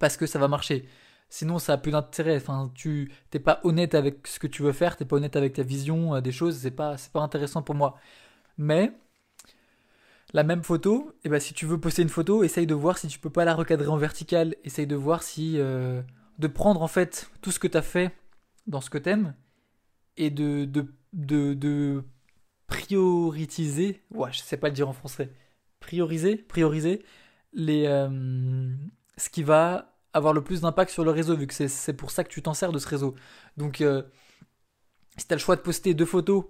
Parce 0.00 0.16
que 0.16 0.26
ça 0.26 0.38
va 0.38 0.48
marcher. 0.48 0.86
Sinon, 1.32 1.58
ça 1.58 1.72
a 1.72 1.78
plus 1.78 1.92
d'intérêt. 1.92 2.42
Tu 2.74 3.10
t'es 3.30 3.38
pas 3.38 3.60
honnête 3.64 3.94
avec 3.94 4.26
ce 4.26 4.38
que 4.38 4.46
tu 4.46 4.60
veux 4.60 4.72
faire, 4.72 4.98
t'es 4.98 5.06
pas 5.06 5.16
honnête 5.16 5.34
avec 5.34 5.54
ta 5.54 5.62
vision 5.62 6.14
euh, 6.14 6.20
des 6.20 6.30
choses. 6.30 6.58
C'est 6.58 6.70
pas, 6.70 6.98
c'est 6.98 7.10
pas 7.10 7.22
intéressant 7.22 7.62
pour 7.62 7.74
moi. 7.74 7.96
Mais 8.58 8.92
la 10.34 10.42
même 10.42 10.62
photo, 10.62 11.08
et 11.10 11.14
eh 11.24 11.28
ben 11.30 11.40
si 11.40 11.54
tu 11.54 11.64
veux 11.64 11.80
poster 11.80 12.02
une 12.02 12.10
photo, 12.10 12.44
essaye 12.44 12.66
de 12.66 12.74
voir 12.74 12.98
si 12.98 13.08
tu 13.08 13.18
peux 13.18 13.30
pas 13.30 13.46
la 13.46 13.54
recadrer 13.54 13.88
en 13.88 13.96
vertical. 13.96 14.56
Essaye 14.62 14.86
de 14.86 14.94
voir 14.94 15.22
si. 15.22 15.58
Euh, 15.58 16.02
de 16.38 16.48
prendre 16.48 16.82
en 16.82 16.86
fait 16.86 17.30
tout 17.40 17.50
ce 17.50 17.58
que 17.58 17.66
tu 17.66 17.78
as 17.78 17.82
fait 17.82 18.12
dans 18.66 18.82
ce 18.82 18.90
que 18.90 18.98
t'aimes 18.98 19.34
et 20.18 20.28
de, 20.28 20.66
de, 20.66 20.84
de, 21.14 21.54
de 21.54 22.04
prioriser. 22.66 24.02
Ouais, 24.10 24.30
je 24.32 24.40
sais 24.40 24.58
pas 24.58 24.68
le 24.68 24.74
dire 24.74 24.88
en 24.90 24.92
français. 24.92 25.32
Prioriser, 25.80 26.36
prioriser 26.36 27.02
les, 27.54 27.86
euh, 27.86 28.74
ce 29.16 29.30
qui 29.30 29.42
va 29.42 29.91
avoir 30.12 30.32
le 30.32 30.42
plus 30.42 30.60
d'impact 30.60 30.90
sur 30.90 31.04
le 31.04 31.10
réseau, 31.10 31.36
vu 31.36 31.46
que 31.46 31.54
c'est 31.54 31.92
pour 31.94 32.10
ça 32.10 32.24
que 32.24 32.28
tu 32.28 32.42
t'en 32.42 32.54
sers 32.54 32.72
de 32.72 32.78
ce 32.78 32.88
réseau. 32.88 33.14
Donc, 33.56 33.80
euh, 33.80 34.02
si 35.16 35.26
tu 35.26 35.32
as 35.32 35.36
le 35.36 35.40
choix 35.40 35.56
de 35.56 35.60
poster 35.62 35.94
deux 35.94 36.06
photos 36.06 36.44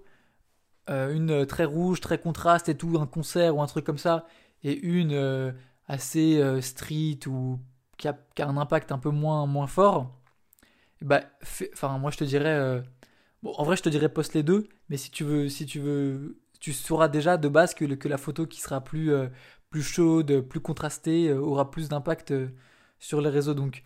euh, 0.89 1.13
une 1.13 1.31
euh, 1.31 1.45
très 1.45 1.65
rouge, 1.65 2.01
très 2.01 2.19
contraste 2.19 2.69
et 2.69 2.75
tout, 2.75 2.97
un 2.99 3.07
concert 3.07 3.55
ou 3.55 3.61
un 3.61 3.67
truc 3.67 3.85
comme 3.85 3.97
ça, 3.97 4.25
et 4.63 4.77
une 4.79 5.53
assez 5.87 6.61
street 6.61 7.19
ou 7.27 7.59
qui 7.97 8.07
a, 8.07 8.17
un 8.39 8.57
impact 8.57 8.91
un 8.91 8.97
peu 8.97 9.09
moins, 9.09 9.45
moins 9.45 9.67
fort, 9.67 10.11
bah, 11.01 11.21
enfin, 11.73 11.97
moi 11.97 12.11
je 12.11 12.17
te 12.17 12.23
dirais. 12.23 12.83
bon, 13.43 13.53
en 13.57 13.63
vrai, 13.65 13.75
je 13.77 13.83
te 13.83 13.89
dirais 13.89 14.09
poste 14.09 14.33
les 14.33 14.43
deux, 14.43 14.69
mais 14.89 14.97
si 14.97 15.11
tu 15.11 15.23
veux, 15.25 15.49
si 15.49 15.65
tu 15.65 15.79
veux, 15.79 16.39
tu 16.61 16.73
sauras 16.73 17.09
déjà 17.09 17.37
de 17.37 17.49
base 17.49 17.73
que, 17.73 17.85
que 17.85 18.07
la 18.07 18.17
photo 18.17 18.47
qui 18.47 18.61
sera 18.61 18.81
plus, 18.81 19.11
plus 19.69 19.83
chaude, 19.83 20.41
plus 20.41 20.61
contrastée, 20.61 21.33
aura 21.33 21.71
plus 21.71 21.89
d'impact 21.89 22.33
sur 22.99 23.21
les 23.21 23.29
réseaux. 23.29 23.53
Donc 23.53 23.83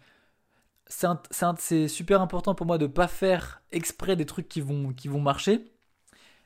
c'est 0.88 1.88
super 1.88 2.22
important 2.22 2.56
pour 2.56 2.66
moi 2.66 2.78
de 2.78 2.88
ne 2.88 2.92
pas 2.92 3.08
faire 3.08 3.62
exprès 3.72 4.16
des 4.16 4.26
trucs 4.26 4.48
qui 4.48 4.62
vont, 4.62 4.94
qui 4.94 5.08
vont 5.08 5.20
marcher. 5.22 5.66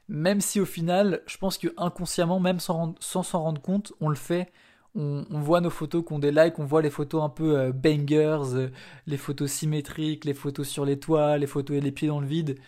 Même 0.07 0.41
si 0.41 0.59
au 0.59 0.65
final, 0.65 1.21
je 1.27 1.37
pense 1.37 1.57
que 1.57 1.69
inconsciemment, 1.77 2.39
même 2.39 2.59
sans 2.59 2.95
s'en 2.99 3.41
rendre 3.41 3.61
compte, 3.61 3.93
on 4.01 4.09
le 4.09 4.15
fait. 4.15 4.51
On, 4.93 5.23
voit 5.29 5.61
nos 5.61 5.69
photos 5.69 6.03
qui 6.05 6.11
ont 6.11 6.19
des 6.19 6.31
likes, 6.31 6.59
on 6.59 6.65
voit 6.65 6.81
les 6.81 6.89
photos 6.89 7.23
un 7.23 7.29
peu 7.29 7.71
bangers, 7.71 8.69
les 9.07 9.17
photos 9.17 9.49
symétriques, 9.49 10.25
les 10.25 10.33
photos 10.33 10.67
sur 10.67 10.83
les 10.83 10.99
toits, 10.99 11.37
les 11.37 11.47
photos 11.47 11.77
et 11.77 11.81
les 11.81 11.93
pieds 11.93 12.09
dans 12.09 12.19
le 12.19 12.27
vide 12.27 12.59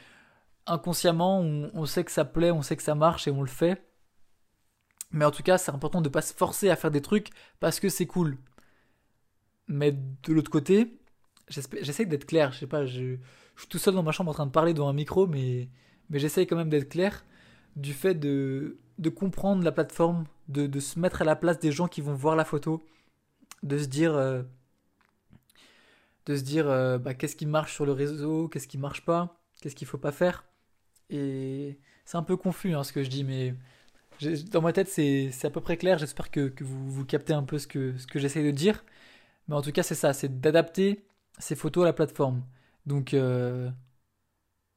inconsciemment, 0.66 1.40
on, 1.40 1.86
sait 1.86 2.04
que 2.04 2.12
ça 2.12 2.26
plaît, 2.26 2.52
on 2.52 2.62
sait 2.62 2.76
que 2.76 2.84
ça 2.84 2.96
marche 2.96 3.28
et 3.28 3.32
on 3.32 3.42
le 3.42 3.48
fait. 3.48 3.86
Mais 5.12 5.26
en 5.26 5.32
tout 5.32 5.44
cas, 5.44 5.58
c'est 5.58 5.72
important 5.72 6.02
de 6.02 6.08
ne 6.10 6.14
pas 6.14 6.22
se 6.22 6.34
forcer 6.34 6.70
à 6.70 6.76
faire 6.76 6.92
des 6.92 7.02
trucs 7.02 7.30
parce 7.60 7.80
que 7.80 7.90
c'est 7.90 8.08
cool. 8.08 8.38
Mais 9.67 9.91
de 9.91 10.34
l'autre 10.34 10.51
côté, 10.51 10.98
j'essaie 11.50 12.05
d'être 12.05 12.25
clair. 12.25 12.51
Je 12.51 12.60
sais 12.60 12.67
pas, 12.67 12.86
je, 12.86 13.17
suis 13.58 13.67
tout 13.70 13.77
seul 13.77 13.93
dans 13.93 14.03
ma 14.03 14.12
chambre 14.12 14.32
en 14.32 14.34
train 14.34 14.46
de 14.46 14.51
parler 14.51 14.74
devant 14.74 14.89
un 14.89 14.93
micro, 14.93 15.27
mais, 15.27 15.70
mais 16.10 16.20
j'essaie 16.20 16.46
quand 16.46 16.55
même 16.55 16.70
d'être 16.70 16.89
clair 16.89 17.24
du 17.75 17.93
fait 17.93 18.15
de, 18.15 18.77
de 19.00 19.10
comprendre 19.10 19.63
la 19.63 19.72
plateforme, 19.72 20.25
de, 20.48 20.67
de, 20.67 20.79
se 20.79 21.00
mettre 21.00 21.22
à 21.22 21.25
la 21.25 21.36
place 21.36 21.60
des 21.60 21.72
gens 21.72 21.88
qui 21.88 22.01
vont 22.01 22.13
voir 22.13 22.36
la 22.36 22.46
photo, 22.46 22.86
de 23.63 23.77
se 23.77 23.88
dire, 23.88 24.15
euh, 24.15 24.43
de 26.25 26.36
se 26.36 26.43
dire 26.43 26.70
euh, 26.70 26.98
bah, 26.98 27.13
qu'est-ce 27.13 27.36
qui 27.36 27.46
marche 27.46 27.74
sur 27.74 27.86
le 27.86 27.93
réseau, 27.93 28.48
qu'est-ce 28.48 28.67
qui 28.67 28.77
marche 28.77 29.03
pas, 29.05 29.41
qu'est-ce 29.62 29.75
qu'il 29.75 29.88
faut 29.88 29.98
pas 29.98 30.12
faire. 30.12 30.46
Et 31.10 31.79
c'est 32.05 32.17
un 32.17 32.24
peu 32.24 32.38
confus 32.38 32.74
hein, 32.74 32.84
ce 32.84 32.93
que 32.93 33.03
je 33.03 33.10
dis, 33.10 33.24
mais 33.24 33.55
dans 34.51 34.62
ma 34.62 34.74
tête 34.74 34.88
c'est 34.88 35.32
à 35.43 35.50
peu 35.50 35.62
près 35.62 35.77
clair. 35.77 35.98
J'espère 35.98 36.32
que, 36.32 36.53
vous, 36.62 36.91
vous 36.91 37.05
captez 37.05 37.34
un 37.34 37.43
peu 37.43 37.58
ce 37.60 37.67
que, 37.67 37.98
ce 37.98 38.08
que 38.08 38.20
j'essaie 38.20 38.43
de 38.43 38.51
dire. 38.51 38.84
Mais 39.48 39.56
en 39.56 39.62
tout 39.62 39.72
cas, 39.72 39.84
c'est 39.84 39.96
ça, 39.96 40.14
c'est 40.14 40.40
d'adapter 40.40 41.06
ces 41.40 41.56
photos 41.56 41.84
à 41.84 41.88
la 41.88 41.94
plateforme. 41.94 42.44
Donc 42.86 43.14
euh, 43.14 43.70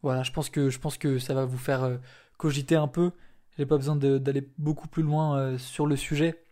voilà, 0.03 0.23
je 0.23 0.33
pense, 0.33 0.51
que, 0.51 0.71
je 0.71 0.79
pense 0.79 0.99
que 0.99 1.19
ça 1.19 1.35
va 1.35 1.45
vous 1.45 1.59
faire 1.59 1.85
euh, 1.85 1.99
cogiter 2.39 2.77
un 2.77 2.89
peu. 2.89 3.13
J'ai 3.59 3.67
pas 3.67 3.77
besoin 3.77 3.97
d'aller 3.97 4.49
beaucoup 4.59 4.89
plus 4.89 5.03
loin 5.03 5.39
euh, 5.39 5.59
sur 5.59 5.87
le 5.87 5.97
sujet, 5.97 6.45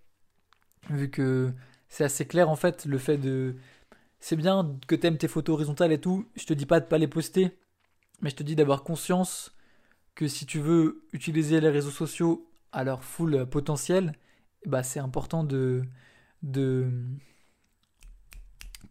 vu 0.91 1.11
que 1.11 1.53
c'est 1.89 2.05
assez 2.05 2.27
clair 2.27 2.49
en 2.49 2.57
fait, 2.57 2.87
le 2.87 2.99
fait 2.99 3.19
de... 3.19 3.57
C'est 4.21 4.37
bien 4.37 4.79
que 4.87 4.95
t'aimes 4.95 5.19
tes 5.19 5.29
photos 5.29 5.55
horizontales 5.55 5.93
et 5.93 6.01
tout, 6.01 6.27
je 6.35 6.47
te 6.47 6.55
dis 6.55 6.65
pas 6.65 6.81
de 6.81 6.87
pas 6.87 6.97
les 6.97 7.09
poster, 7.09 7.51
mais 8.23 8.31
je 8.31 8.37
te 8.37 8.43
dis 8.43 8.57
d'avoir 8.57 8.83
conscience 8.83 9.55
que 10.15 10.29
si 10.29 10.47
tu 10.47 10.61
veux 10.61 11.05
utiliser 11.13 11.61
les 11.61 11.69
réseaux 11.69 11.91
sociaux 11.91 12.51
à 12.73 12.85
leur 12.85 13.05
full 13.05 13.47
potentiel, 13.51 14.15
bah 14.67 14.83
c'est 14.83 15.01
important 15.01 15.45
de, 15.45 15.83
de 16.43 16.91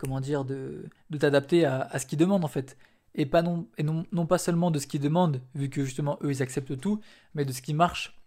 comment 0.04 0.20
dire 0.20 0.44
de, 0.44 0.90
de 1.12 1.18
t'adapter 1.18 1.64
à, 1.64 1.80
à, 1.80 1.98
ce 1.98 2.06
qu'ils 2.06 2.20
demandent 2.20 2.44
en 2.44 2.50
fait 2.50 2.78
et 3.16 3.26
pas 3.26 3.42
non 3.42 3.70
et 3.78 3.84
non, 3.84 4.06
non 4.12 4.26
pas 4.26 4.38
seulement 4.38 4.70
de 4.70 4.78
ce 4.78 4.86
qu'ils 4.86 5.00
demandent 5.00 5.42
vu 5.56 5.70
que 5.70 5.86
justement 5.86 6.20
eux 6.24 6.32
ils 6.32 6.42
acceptent 6.42 6.78
tout 6.78 7.00
mais 7.36 7.46
de 7.46 7.54
ce 7.54 7.62
qui 7.62 7.74
marche 7.74 8.20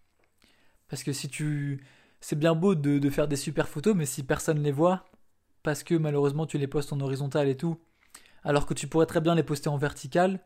parce 0.88 1.02
que 1.02 1.12
si 1.12 1.28
tu 1.28 1.84
c'est 2.18 2.38
bien 2.38 2.54
beau 2.54 2.74
de, 2.74 2.98
de 2.98 3.10
faire 3.10 3.28
des 3.28 3.36
super 3.36 3.68
photos 3.68 3.94
mais 3.94 4.06
si 4.06 4.22
personne 4.22 4.62
les 4.62 4.72
voit 4.72 5.04
parce 5.62 5.82
que 5.82 5.94
malheureusement 5.94 6.46
tu 6.46 6.56
les 6.56 6.66
postes 6.66 6.94
en 6.94 7.00
horizontal 7.00 7.46
et 7.46 7.58
tout 7.58 7.76
alors 8.42 8.64
que 8.64 8.72
tu 8.72 8.86
pourrais 8.86 9.06
très 9.06 9.20
bien 9.20 9.34
les 9.34 9.42
poster 9.42 9.68
en 9.68 9.76
vertical 9.76 10.40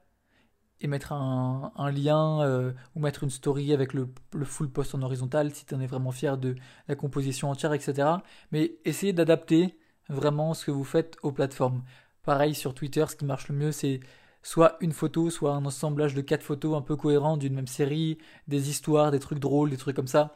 et 0.81 0.89
mettre 0.89 1.13
un, 1.13 1.91
lien 1.93 2.43
euh, 2.43 2.73
ou 2.97 3.01
mettre 3.01 3.23
une 3.23 3.31
story 3.31 3.73
avec 3.73 3.93
le, 3.93 4.09
full 4.45 4.71
post 4.71 4.95
en 4.97 5.03
horizontal 5.03 5.53
si 5.53 5.65
tu 5.65 5.75
en 5.75 5.81
es 5.81 5.87
vraiment 5.87 6.11
fier 6.11 6.39
de 6.39 6.57
la 6.89 6.95
composition 6.95 7.51
entière, 7.51 7.75
etc. 7.75 8.09
Mais 8.51 8.79
essayez 8.85 9.13
d'adapter 9.13 9.79
vraiment 10.11 10.55
ce 10.55 10.67
que 10.67 10.71
vous 10.71 10.85
faites 10.85 11.17
aux 11.23 11.33
plateformes. 11.33 11.83
Pareil 12.23 12.55
sur 12.55 12.75
Twitter, 12.75 13.05
ce 13.09 13.17
qui 13.17 13.25
marche 13.25 13.49
le 13.49 13.55
mieux, 13.55 13.73
c'est 13.73 14.01
soit 14.43 14.77
une 14.81 14.93
photo, 14.93 15.31
soit 15.31 15.53
un 15.53 15.65
assemblage 15.67 16.15
de 16.15 16.21
quatre 16.21 16.43
photos 16.43 16.77
un 16.77 16.83
peu 16.83 16.97
cohérents 16.97 17.37
d'une 17.37 17.55
même 17.55 17.67
série, 17.67 18.19
des 18.49 18.71
histoires, 18.71 19.11
des 19.11 19.19
trucs 19.19 19.39
drôles, 19.39 19.71
des 19.71 19.77
trucs 19.77 19.97
comme 19.97 20.07
ça. 20.07 20.35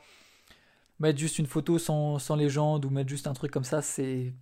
Mettre 1.01 1.19
juste 1.19 1.39
une 1.39 1.47
photo 1.47 1.79
sans, 1.79 2.19
sans 2.19 2.37
légende 2.37 2.85
ou 2.85 2.91
mettre 2.91 3.11
juste 3.11 3.27
un 3.27 3.35
truc 3.35 3.51
comme 3.51 3.65
ça, 3.65 3.83
c'est. 3.83 4.33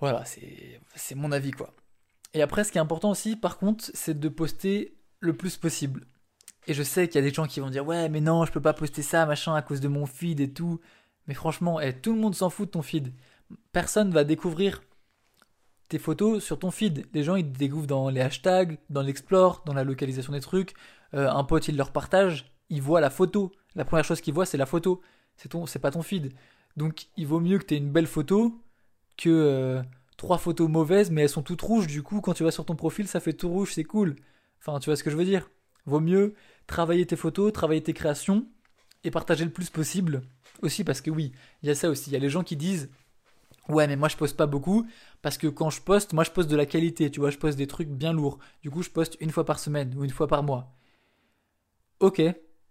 Voilà, 0.00 0.24
c'est 0.24 1.14
mon 1.14 1.32
avis 1.32 1.52
quoi. 1.52 1.72
Et 2.34 2.42
après, 2.42 2.64
ce 2.64 2.72
qui 2.72 2.78
est 2.78 2.82
important 2.82 3.10
aussi, 3.10 3.34
par 3.34 3.56
contre, 3.56 3.90
c'est 3.94 4.18
de 4.18 4.28
poster 4.28 4.94
le 5.20 5.34
plus 5.34 5.56
possible. 5.56 6.06
Et 6.66 6.74
je 6.74 6.82
sais 6.82 7.08
qu'il 7.08 7.16
y 7.16 7.24
a 7.24 7.28
des 7.28 7.32
gens 7.32 7.46
qui 7.46 7.60
vont 7.60 7.70
dire 7.70 7.86
ouais 7.86 8.08
mais 8.08 8.20
non 8.20 8.44
je 8.44 8.52
peux 8.52 8.60
pas 8.60 8.72
poster 8.72 9.02
ça 9.02 9.24
machin 9.24 9.54
à 9.54 9.62
cause 9.62 9.80
de 9.80 9.88
mon 9.88 10.06
feed 10.06 10.40
et 10.40 10.52
tout. 10.52 10.80
Mais 11.26 11.34
franchement, 11.34 11.80
eh, 11.80 11.92
tout 11.92 12.12
le 12.12 12.20
monde 12.20 12.34
s'en 12.34 12.50
fout 12.50 12.66
de 12.66 12.72
ton 12.72 12.82
feed. 12.82 13.12
Personne 13.72 14.10
va 14.10 14.24
découvrir 14.24 14.82
tes 15.88 15.98
photos 15.98 16.42
sur 16.42 16.58
ton 16.58 16.70
feed. 16.70 17.06
Les 17.12 17.22
gens 17.22 17.36
ils 17.36 17.50
te 17.50 17.58
découvrent 17.58 17.86
dans 17.86 18.08
les 18.08 18.20
hashtags, 18.20 18.78
dans 18.90 19.02
l'explore, 19.02 19.62
dans 19.66 19.74
la 19.74 19.84
localisation 19.84 20.32
des 20.32 20.40
trucs. 20.40 20.74
Euh, 21.14 21.30
un 21.30 21.44
pote 21.44 21.68
il 21.68 21.76
leur 21.76 21.92
partage, 21.92 22.52
il 22.70 22.82
voit 22.82 23.00
la 23.00 23.10
photo. 23.10 23.52
La 23.74 23.84
première 23.84 24.04
chose 24.04 24.20
qu'il 24.20 24.34
voit 24.34 24.46
c'est 24.46 24.56
la 24.56 24.66
photo. 24.66 25.00
C'est 25.36 25.50
ton, 25.50 25.64
pas 25.80 25.90
ton 25.90 26.02
feed. 26.02 26.32
Donc 26.76 27.06
il 27.16 27.26
vaut 27.26 27.40
mieux 27.40 27.58
que 27.58 27.64
tu 27.64 27.74
aies 27.74 27.78
une 27.78 27.90
belle 27.92 28.06
photo 28.06 28.60
que 29.16 29.30
euh, 29.30 29.82
trois 30.16 30.38
photos 30.38 30.68
mauvaises, 30.68 31.10
mais 31.10 31.22
elles 31.22 31.28
sont 31.28 31.42
toutes 31.42 31.62
rouges. 31.62 31.86
Du 31.86 32.02
coup, 32.02 32.20
quand 32.20 32.34
tu 32.34 32.44
vas 32.44 32.50
sur 32.50 32.64
ton 32.64 32.74
profil, 32.74 33.06
ça 33.08 33.20
fait 33.20 33.32
tout 33.32 33.48
rouge, 33.48 33.72
c'est 33.74 33.84
cool. 33.84 34.16
Enfin, 34.60 34.78
tu 34.80 34.90
vois 34.90 34.96
ce 34.96 35.04
que 35.04 35.10
je 35.10 35.16
veux 35.16 35.24
dire 35.24 35.50
Vaut 35.86 36.00
mieux 36.00 36.34
travailler 36.66 37.06
tes 37.06 37.16
photos, 37.16 37.52
travailler 37.52 37.82
tes 37.82 37.92
créations 37.92 38.46
et 39.06 39.10
partager 39.10 39.44
le 39.44 39.50
plus 39.50 39.70
possible. 39.70 40.22
Aussi 40.62 40.84
parce 40.84 41.00
que 41.00 41.10
oui, 41.10 41.32
il 41.62 41.68
y 41.68 41.70
a 41.70 41.74
ça 41.74 41.88
aussi. 41.88 42.10
Il 42.10 42.12
y 42.12 42.16
a 42.16 42.20
les 42.20 42.30
gens 42.30 42.42
qui 42.42 42.56
disent 42.56 42.90
Ouais, 43.68 43.86
mais 43.86 43.96
moi 43.96 44.08
je 44.08 44.16
poste 44.16 44.36
pas 44.36 44.46
beaucoup 44.46 44.86
parce 45.22 45.38
que 45.38 45.48
quand 45.48 45.70
je 45.70 45.80
poste, 45.80 46.12
moi 46.12 46.24
je 46.24 46.30
poste 46.30 46.48
de 46.50 46.56
la 46.56 46.66
qualité, 46.66 47.10
tu 47.10 47.20
vois, 47.20 47.30
je 47.30 47.38
poste 47.38 47.58
des 47.58 47.66
trucs 47.66 47.88
bien 47.88 48.12
lourds. 48.12 48.38
Du 48.62 48.70
coup, 48.70 48.82
je 48.82 48.90
poste 48.90 49.16
une 49.20 49.30
fois 49.30 49.44
par 49.44 49.58
semaine 49.58 49.94
ou 49.96 50.04
une 50.04 50.10
fois 50.10 50.28
par 50.28 50.42
mois. 50.42 50.72
Ok, 52.00 52.22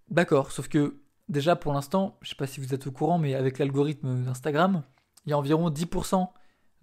d'accord, 0.10 0.52
sauf 0.52 0.68
que 0.68 1.02
déjà 1.30 1.56
pour 1.56 1.74
l'instant, 1.74 2.18
je 2.22 2.30
sais 2.30 2.36
pas 2.36 2.48
si 2.48 2.60
vous 2.60 2.74
êtes 2.74 2.88
au 2.88 2.92
courant, 2.92 3.18
mais 3.18 3.34
avec 3.36 3.60
l'algorithme 3.60 4.24
d'Instagram, 4.24 4.84
il 5.26 5.32
y 5.32 5.34
a 5.34 5.38
environ 5.38 5.70
10% 5.70 6.30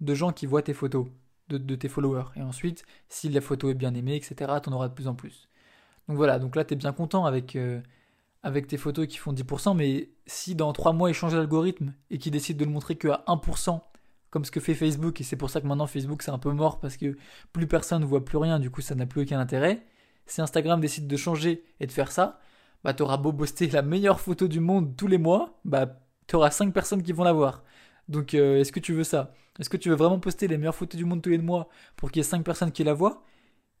de 0.01 0.13
gens 0.13 0.31
qui 0.31 0.45
voient 0.45 0.61
tes 0.61 0.73
photos, 0.73 1.07
de, 1.49 1.75
tes 1.75 1.87
followers. 1.87 2.25
Et 2.35 2.41
ensuite, 2.41 2.85
si 3.09 3.29
la 3.29 3.41
photo 3.41 3.69
est 3.69 3.75
bien 3.75 3.93
aimée, 3.95 4.15
etc., 4.15 4.35
t'en 4.61 4.73
auras 4.73 4.89
de 4.89 4.93
plus 4.93 5.07
en 5.07 5.15
plus. 5.15 5.47
Donc 6.07 6.17
voilà, 6.17 6.39
donc 6.39 6.55
là, 6.55 6.65
t'es 6.65 6.75
bien 6.75 6.91
content 6.91 7.25
avec, 7.25 7.55
euh, 7.55 7.81
avec 8.43 8.67
tes 8.67 8.77
photos 8.77 9.07
qui 9.07 9.17
font 9.17 9.33
10%, 9.33 9.75
mais 9.75 10.09
si 10.25 10.53
dans 10.55 10.71
3 10.73 10.93
mois, 10.93 11.09
ils 11.09 11.13
changent 11.13 11.35
l'algorithme 11.35 11.93
et 12.11 12.17
qu'ils 12.17 12.31
décident 12.31 12.59
de 12.59 12.65
le 12.65 12.71
montrer 12.71 12.95
qu'à 12.95 13.23
1%, 13.27 13.79
comme 14.29 14.45
ce 14.45 14.51
que 14.51 14.59
fait 14.59 14.73
Facebook, 14.73 15.21
et 15.21 15.23
c'est 15.23 15.37
pour 15.37 15.49
ça 15.49 15.61
que 15.61 15.67
maintenant 15.67 15.87
Facebook 15.87 16.23
c'est 16.23 16.31
un 16.31 16.39
peu 16.39 16.51
mort 16.51 16.79
parce 16.79 16.97
que 16.97 17.17
plus 17.53 17.67
personne 17.67 18.01
ne 18.01 18.05
voit 18.05 18.25
plus 18.25 18.37
rien, 18.37 18.59
du 18.59 18.69
coup 18.69 18.81
ça 18.81 18.95
n'a 18.95 19.05
plus 19.05 19.21
aucun 19.21 19.39
intérêt. 19.39 19.85
Si 20.25 20.41
Instagram 20.41 20.79
décide 20.81 21.07
de 21.07 21.17
changer 21.17 21.63
et 21.79 21.87
de 21.87 21.91
faire 21.91 22.11
ça, 22.11 22.39
bah 22.83 22.93
t'auras 22.93 23.17
beau 23.17 23.31
poster 23.31 23.67
la 23.67 23.81
meilleure 23.81 24.19
photo 24.19 24.47
du 24.47 24.59
monde 24.59 24.95
tous 24.97 25.07
les 25.07 25.17
mois, 25.17 25.59
bah 25.65 25.99
t'auras 26.27 26.51
5 26.51 26.73
personnes 26.73 27.03
qui 27.03 27.13
vont 27.13 27.23
la 27.23 27.33
voir. 27.33 27.63
Donc 28.09 28.33
euh, 28.33 28.59
est-ce 28.59 28.71
que 28.71 28.79
tu 28.79 28.93
veux 28.93 29.03
ça? 29.03 29.33
Est-ce 29.59 29.69
que 29.69 29.77
tu 29.77 29.89
veux 29.89 29.95
vraiment 29.95 30.19
poster 30.19 30.47
les 30.47 30.57
meilleures 30.57 30.75
photos 30.75 30.97
du 30.97 31.05
monde 31.05 31.21
tous 31.21 31.29
les 31.29 31.37
mois 31.37 31.69
pour 31.95 32.11
qu'il 32.11 32.19
y 32.19 32.25
ait 32.25 32.27
5 32.27 32.43
personnes 32.43 32.71
qui 32.71 32.83
la 32.83 32.93
voient? 32.93 33.23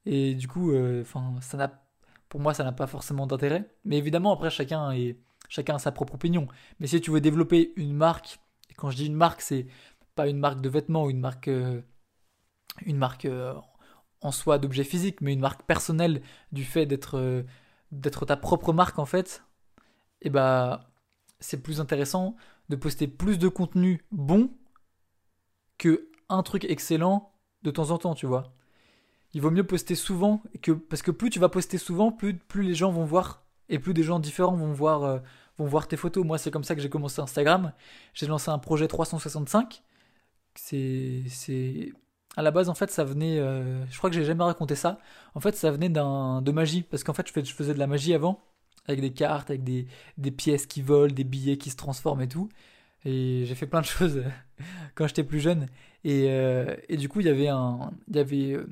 Et 0.05 0.35
du 0.35 0.47
coup, 0.47 0.71
euh, 0.71 1.01
enfin, 1.01 1.35
ça 1.41 1.57
n'a 1.57 1.82
pour 2.33 2.41
moi 2.41 2.55
ça 2.55 2.63
n'a 2.63 2.71
pas 2.71 2.87
forcément 2.87 3.27
d'intérêt. 3.27 3.69
Mais 3.85 3.99
évidemment 3.99 4.33
après 4.33 4.49
chacun 4.49 4.91
chacun 5.49 5.75
a 5.75 5.79
sa 5.79 5.91
propre 5.91 6.15
opinion. 6.15 6.47
Mais 6.79 6.87
si 6.87 6.99
tu 6.99 7.11
veux 7.11 7.21
développer 7.21 7.73
une 7.75 7.93
marque, 7.93 8.39
et 8.71 8.73
quand 8.73 8.89
je 8.89 8.95
dis 8.95 9.05
une 9.05 9.13
marque, 9.13 9.41
c'est 9.41 9.67
pas 10.15 10.27
une 10.27 10.39
marque 10.39 10.59
de 10.59 10.67
vêtements 10.67 11.03
ou 11.03 11.11
une 11.11 11.19
marque 11.19 11.47
euh, 11.47 11.83
une 12.87 12.97
marque 12.97 13.27
en 14.21 14.31
soi 14.31 14.57
d'objet 14.57 14.83
physique, 14.83 15.21
mais 15.21 15.31
une 15.33 15.41
marque 15.41 15.61
personnelle 15.61 16.23
du 16.51 16.63
fait 16.65 16.87
d'être 16.87 17.45
d'être 17.91 18.25
ta 18.25 18.35
propre 18.35 18.73
marque 18.73 18.97
en 18.97 19.05
fait, 19.05 19.43
et 20.21 20.31
bah 20.31 20.89
c'est 21.39 21.61
plus 21.61 21.79
intéressant 21.81 22.35
de 22.69 22.75
poster 22.75 23.07
plus 23.07 23.37
de 23.37 23.47
contenu 23.47 24.03
bon 24.11 24.49
que 25.77 26.09
un 26.29 26.41
truc 26.41 26.65
excellent 26.65 27.31
de 27.61 27.69
temps 27.69 27.91
en 27.91 27.99
temps, 27.99 28.15
tu 28.15 28.25
vois. 28.25 28.55
Il 29.33 29.41
vaut 29.41 29.51
mieux 29.51 29.65
poster 29.65 29.95
souvent 29.95 30.43
que 30.61 30.71
parce 30.71 31.01
que 31.01 31.11
plus 31.11 31.29
tu 31.29 31.39
vas 31.39 31.49
poster 31.49 31.77
souvent, 31.77 32.11
plus, 32.11 32.35
plus 32.35 32.63
les 32.63 32.75
gens 32.75 32.91
vont 32.91 33.05
voir 33.05 33.43
et 33.69 33.79
plus 33.79 33.93
des 33.93 34.03
gens 34.03 34.19
différents 34.19 34.55
vont 34.55 34.73
voir 34.73 35.03
euh, 35.03 35.19
vont 35.57 35.65
voir 35.65 35.87
tes 35.87 35.97
photos. 35.97 36.25
Moi, 36.25 36.37
c'est 36.37 36.51
comme 36.51 36.63
ça 36.63 36.75
que 36.75 36.81
j'ai 36.81 36.89
commencé 36.89 37.21
Instagram. 37.21 37.73
J'ai 38.13 38.27
lancé 38.27 38.49
un 38.49 38.59
projet 38.59 38.87
365. 38.87 39.83
C'est 40.55 41.23
c'est 41.29 41.93
à 42.37 42.41
la 42.41 42.51
base 42.51 42.69
en 42.69 42.73
fait 42.75 42.89
ça 42.91 43.03
venait 43.03 43.39
euh, 43.39 43.85
je 43.87 43.97
crois 43.97 44.09
que 44.09 44.15
j'ai 44.15 44.25
jamais 44.25 44.43
raconté 44.43 44.75
ça. 44.75 44.99
En 45.35 45.39
fait, 45.39 45.55
ça 45.55 45.71
venait 45.71 45.89
d'un 45.89 46.41
de 46.41 46.51
magie 46.51 46.83
parce 46.83 47.03
qu'en 47.03 47.13
fait 47.13 47.27
je, 47.27 47.53
faisais 47.53 47.73
de 47.73 47.79
la 47.79 47.87
magie 47.87 48.13
avant 48.13 48.41
avec 48.85 49.01
des 49.01 49.13
cartes, 49.13 49.49
avec 49.49 49.63
des, 49.63 49.87
des 50.17 50.31
pièces 50.31 50.65
qui 50.67 50.81
volent, 50.81 51.13
des 51.13 51.23
billets 51.23 51.57
qui 51.57 51.69
se 51.69 51.75
transforment 51.75 52.21
et 52.21 52.27
tout. 52.27 52.49
Et 53.05 53.43
j'ai 53.45 53.55
fait 53.55 53.67
plein 53.67 53.81
de 53.81 53.85
choses 53.87 54.23
quand 54.95 55.07
j'étais 55.07 55.23
plus 55.23 55.39
jeune. 55.39 55.67
Et, 56.03 56.27
euh, 56.29 56.75
et, 56.89 56.97
du 56.97 57.09
coup, 57.09 57.19
il 57.21 57.27
y 57.27 57.29
avait 57.29 57.47
un. 57.47 57.91
Il 58.09 58.15
y 58.17 58.19
avait, 58.19 58.53
euh, 58.53 58.67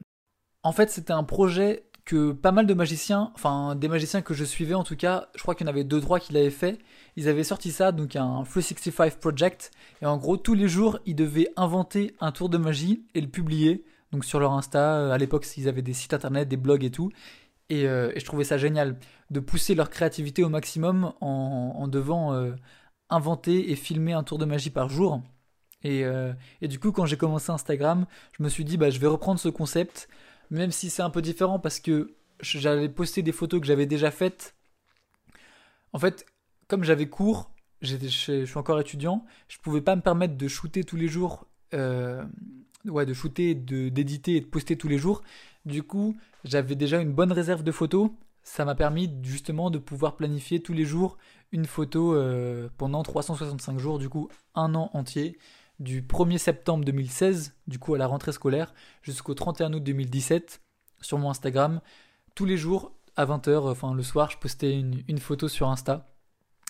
en 0.64 0.72
fait, 0.72 0.90
c'était 0.90 1.14
un 1.14 1.24
projet 1.24 1.84
que 2.06 2.32
pas 2.32 2.52
mal 2.52 2.66
de 2.66 2.74
magiciens, 2.74 3.32
enfin 3.36 3.76
des 3.76 3.88
magiciens 3.88 4.22
que 4.22 4.34
je 4.34 4.44
suivais 4.44 4.74
en 4.74 4.84
tout 4.84 4.96
cas, 4.96 5.30
je 5.36 5.42
crois 5.42 5.56
qu'il 5.56 5.66
y 5.66 5.70
en 5.70 5.72
avait 5.72 5.84
deux 5.84 6.02
trois 6.02 6.20
qui 6.20 6.34
l'avaient 6.34 6.50
fait, 6.50 6.80
ils 7.16 7.30
avaient 7.30 7.44
sorti 7.44 7.72
ça, 7.72 7.92
donc 7.92 8.16
un 8.16 8.44
365 8.44 9.20
Project, 9.20 9.72
et 10.02 10.06
en 10.06 10.18
gros 10.18 10.38
tous 10.38 10.54
les 10.54 10.68
jours 10.68 11.00
ils 11.06 11.16
devaient 11.16 11.50
inventer 11.56 12.16
un 12.20 12.32
tour 12.32 12.50
de 12.50 12.58
magie 12.58 13.06
et 13.14 13.22
le 13.22 13.28
publier, 13.28 13.86
donc 14.12 14.26
sur 14.26 14.40
leur 14.40 14.54
Insta, 14.54 15.14
à 15.14 15.18
l'époque 15.18 15.46
ils 15.58 15.68
avaient 15.70 15.82
des 15.84 15.94
sites 15.94 16.14
internet, 16.14 16.48
des 16.48 16.58
blogs 16.58 16.84
et 16.84 16.92
tout, 16.92 17.12
et, 17.70 17.88
euh, 17.88 18.12
je 18.18 18.26
trouvais 18.26 18.44
ça 18.44 18.58
génial 18.58 18.98
de 19.30 19.40
pousser 19.40 19.76
leur 19.76 19.90
créativité 19.90 20.44
au 20.44 20.50
maximum 20.50 21.14
en, 21.22 21.88
devant 21.88 22.34
euh, 22.34 22.54
inventer 23.10 23.72
et 23.72 23.76
filmer 23.76 24.14
un 24.14 24.24
tour 24.24 24.38
de 24.38 24.46
magie 24.46 24.72
par 24.72 24.90
jour. 24.90 25.22
Et, 25.84 26.04
euh, 26.04 26.34
et 26.62 26.68
du 26.68 26.80
coup 26.80 26.92
quand 26.92 27.06
j'ai 27.06 27.18
commencé 27.18 27.52
Instagram, 27.52 28.06
je 28.38 28.44
me 28.44 28.50
suis 28.50 28.66
dit 28.66 28.78
bah 28.78 28.90
je 28.90 29.00
vais 29.00 29.08
reprendre 29.08 29.40
ce 29.40 29.50
concept 29.50 30.10
même 30.52 30.72
si 30.72 30.90
c'est 30.90 31.02
un 31.02 31.10
peu 31.10 31.22
différent 31.22 31.58
parce 31.58 31.80
que 31.80 32.14
j'avais 32.42 32.90
posté 32.90 33.24
des 33.24 33.32
photos 33.32 33.62
que 33.62 33.66
j'avais 33.66 33.86
déjà 33.86 34.12
faites. 34.12 34.56
En 35.94 36.00
fait, 36.00 36.26
comme 36.68 36.84
j'avais 36.84 37.08
cours, 37.08 37.52
je 37.82 37.96
suis 38.46 38.58
encore 38.58 38.80
étudiant, 38.80 39.26
je 39.48 39.58
pouvais 39.58 39.82
pas 39.82 39.96
me 39.96 40.02
permettre 40.02 40.38
de 40.38 40.48
shooter 40.48 40.84
tous 40.84 40.98
les 40.98 41.08
jours, 41.08 41.48
euh, 41.74 42.24
ouais, 42.86 43.06
de 43.06 43.14
shooter, 43.14 43.56
d'éditer 43.56 44.36
et 44.36 44.42
de 44.42 44.46
poster 44.46 44.78
tous 44.78 44.88
les 44.88 44.98
jours. 44.98 45.24
Du 45.66 45.84
coup, 45.84 46.16
j'avais 46.44 46.76
déjà 46.76 47.00
une 47.00 47.14
bonne 47.14 47.32
réserve 47.32 47.64
de 47.64 47.72
photos. 47.72 48.12
Ça 48.44 48.66
m'a 48.66 48.76
permis 48.76 49.10
justement 49.24 49.70
de 49.70 49.78
pouvoir 49.78 50.16
planifier 50.16 50.62
tous 50.62 50.74
les 50.74 50.86
jours 50.86 51.18
une 51.52 51.66
photo 51.66 52.16
euh, 52.16 52.70
pendant 52.78 53.04
365 53.04 53.78
jours, 53.78 54.00
du 54.00 54.10
coup 54.10 54.30
un 54.56 54.74
an 54.74 54.90
entier 54.94 55.38
du 55.82 56.04
1er 56.04 56.38
septembre 56.38 56.86
2016, 56.86 57.56
du 57.68 57.80
coup 57.80 57.96
à 57.96 57.98
la 57.98 58.08
rentrée 58.08 58.32
scolaire, 58.32 58.74
jusqu'au 59.02 59.34
31 59.34 59.74
août 59.74 59.84
2017, 59.84 60.62
sur 61.02 61.18
mon 61.18 61.32
Instagram. 61.32 61.82
Tous 62.36 62.46
les 62.46 62.56
jours, 62.56 62.94
à 63.16 63.26
20h, 63.26 63.70
enfin 63.70 63.94
le 63.94 64.04
soir, 64.04 64.30
je 64.30 64.38
postais 64.38 64.80
une, 64.80 65.18
photo 65.18 65.48
sur 65.48 65.70
Insta. 65.70 66.08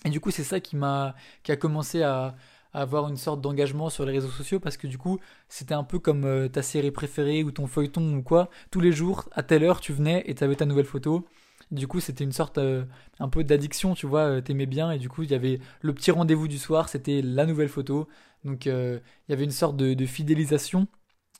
Et 0.06 0.10
du 0.10 0.20
coup, 0.20 0.32
c'est 0.32 0.44
ça 0.44 0.60
qui 0.60 0.75
m'a, 0.75 1.13
qui 1.44 1.51
a 1.51 1.58
commencé 1.58 2.01
à, 2.01 2.36
avoir 2.74 3.10
une 3.10 3.18
sorte 3.18 3.41
d'engagement 3.41 3.89
sur 3.89 4.06
les 4.06 4.13
réseaux 4.13 4.30
sociaux 4.30 4.62
parce 4.62 4.77
que 4.77 4.88
du 4.88 4.98
coup, 4.98 5.20
c'était 5.50 5.74
un 5.74 5.84
peu 5.84 6.00
comme 6.00 6.24
euh, 6.24 6.48
ta 6.48 6.62
série 6.62 6.91
préférée 6.91 7.44
ou 7.44 7.51
ton 7.51 7.68
feuilleton 7.68 8.13
ou 8.15 8.24
quoi. 8.24 8.50
Tous 8.72 8.80
les 8.80 8.94
jours, 8.94 9.27
à 9.34 9.44
telle 9.44 9.65
heure, 9.65 9.82
tu 9.82 9.91
venais 9.91 10.24
et 10.25 10.36
tu 10.36 10.44
avais 10.46 10.56
ta 10.56 10.65
nouvelle 10.65 10.86
photo. 10.86 11.27
Du 11.72 11.88
coup, 11.88 12.00
c'était 12.01 12.24
une 12.25 12.34
sorte 12.34 12.58
euh, 12.58 12.84
un 13.20 13.30
peu 13.30 13.44
d'addiction, 13.44 13.94
tu 13.96 14.06
vois, 14.06 14.24
euh, 14.24 14.42
t'aimais 14.42 14.66
bien 14.66 14.92
et 14.92 15.00
du 15.00 15.08
coup, 15.10 15.24
il 15.24 15.32
y 15.32 15.34
avait 15.34 15.60
le 15.82 15.94
petit 15.94 16.12
rendez-vous 16.12 16.50
du 16.50 16.58
soir, 16.58 16.90
c'était 16.90 17.22
la 17.22 17.46
nouvelle 17.46 17.70
photo. 17.70 18.08
Donc 18.44 18.68
euh, 18.68 19.00
il 19.28 19.32
y 19.32 19.34
avait 19.34 19.44
une 19.44 19.51
sorte 19.51 19.78
de, 19.78 20.06
fidélisation 20.06 20.88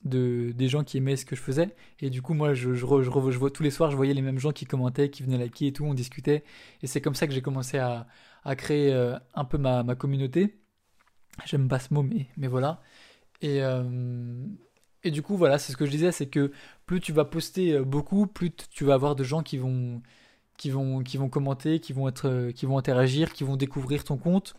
de, 0.06 0.52
des 0.56 0.68
gens 0.68 0.84
qui 0.84 0.98
aimaient 0.98 1.16
ce 1.16 1.26
que 1.26 1.36
je 1.36 1.42
faisais. 1.42 1.76
Et 2.00 2.10
du 2.10 2.22
coup, 2.22 2.34
moi, 2.34 2.54
je, 2.54 2.74
je, 2.74 2.86
vois, 2.86 3.52
tous 3.52 3.64
les 3.64 3.72
soirs, 3.72 3.92
je 3.92 3.96
voyais 3.96 4.14
les 4.14 4.22
mêmes 4.22 4.40
gens 4.40 4.52
qui 4.52 4.66
commentaient, 4.66 5.10
qui 5.10 5.24
venaient 5.24 5.38
liker 5.38 5.68
et 5.68 5.74
tout, 5.74 5.86
on 5.86 5.94
discutait. 5.94 6.44
Et 6.82 6.88
c'est 6.88 7.02
comme 7.02 7.16
ça 7.16 7.28
que 7.28 7.34
j'ai 7.34 7.42
commencé 7.42 7.78
à, 7.78 8.08
créer 8.58 8.94
euh, 8.94 9.18
un 9.36 9.46
peu 9.46 9.58
ma, 9.58 9.84
communauté. 9.96 10.58
J'aime 11.46 11.68
pas 11.68 11.80
ce 11.80 11.94
mot, 11.94 12.04
mais, 12.04 12.28
mais 12.38 12.48
voilà. 12.48 12.82
Et, 13.42 13.62
et 15.04 15.12
du 15.12 15.22
coup, 15.24 15.36
voilà, 15.38 15.58
c'est 15.58 15.72
ce 15.72 15.78
que 15.78 15.86
je 15.86 15.92
disais, 15.92 16.12
c'est 16.12 16.28
que 16.28 16.52
plus 16.86 17.00
tu 17.00 17.12
vas 17.14 17.26
poster 17.26 17.80
beaucoup, 17.80 18.28
plus 18.28 18.52
tu 18.52 18.86
vas 18.86 18.94
avoir 18.94 19.16
de 19.16 19.24
gens 19.24 19.42
qui 19.42 19.58
vont, 19.58 20.02
qui 20.62 20.70
vont, 20.70 21.02
qui 21.02 21.18
vont 21.18 21.28
commenter, 21.28 21.80
qui 21.80 21.92
vont, 21.92 22.08
être, 22.08 22.52
qui 22.52 22.68
vont 22.68 22.78
interagir, 22.78 23.34
qui 23.34 23.44
vont 23.44 23.56
découvrir 23.56 24.04
ton 24.04 24.16
compte. 24.16 24.54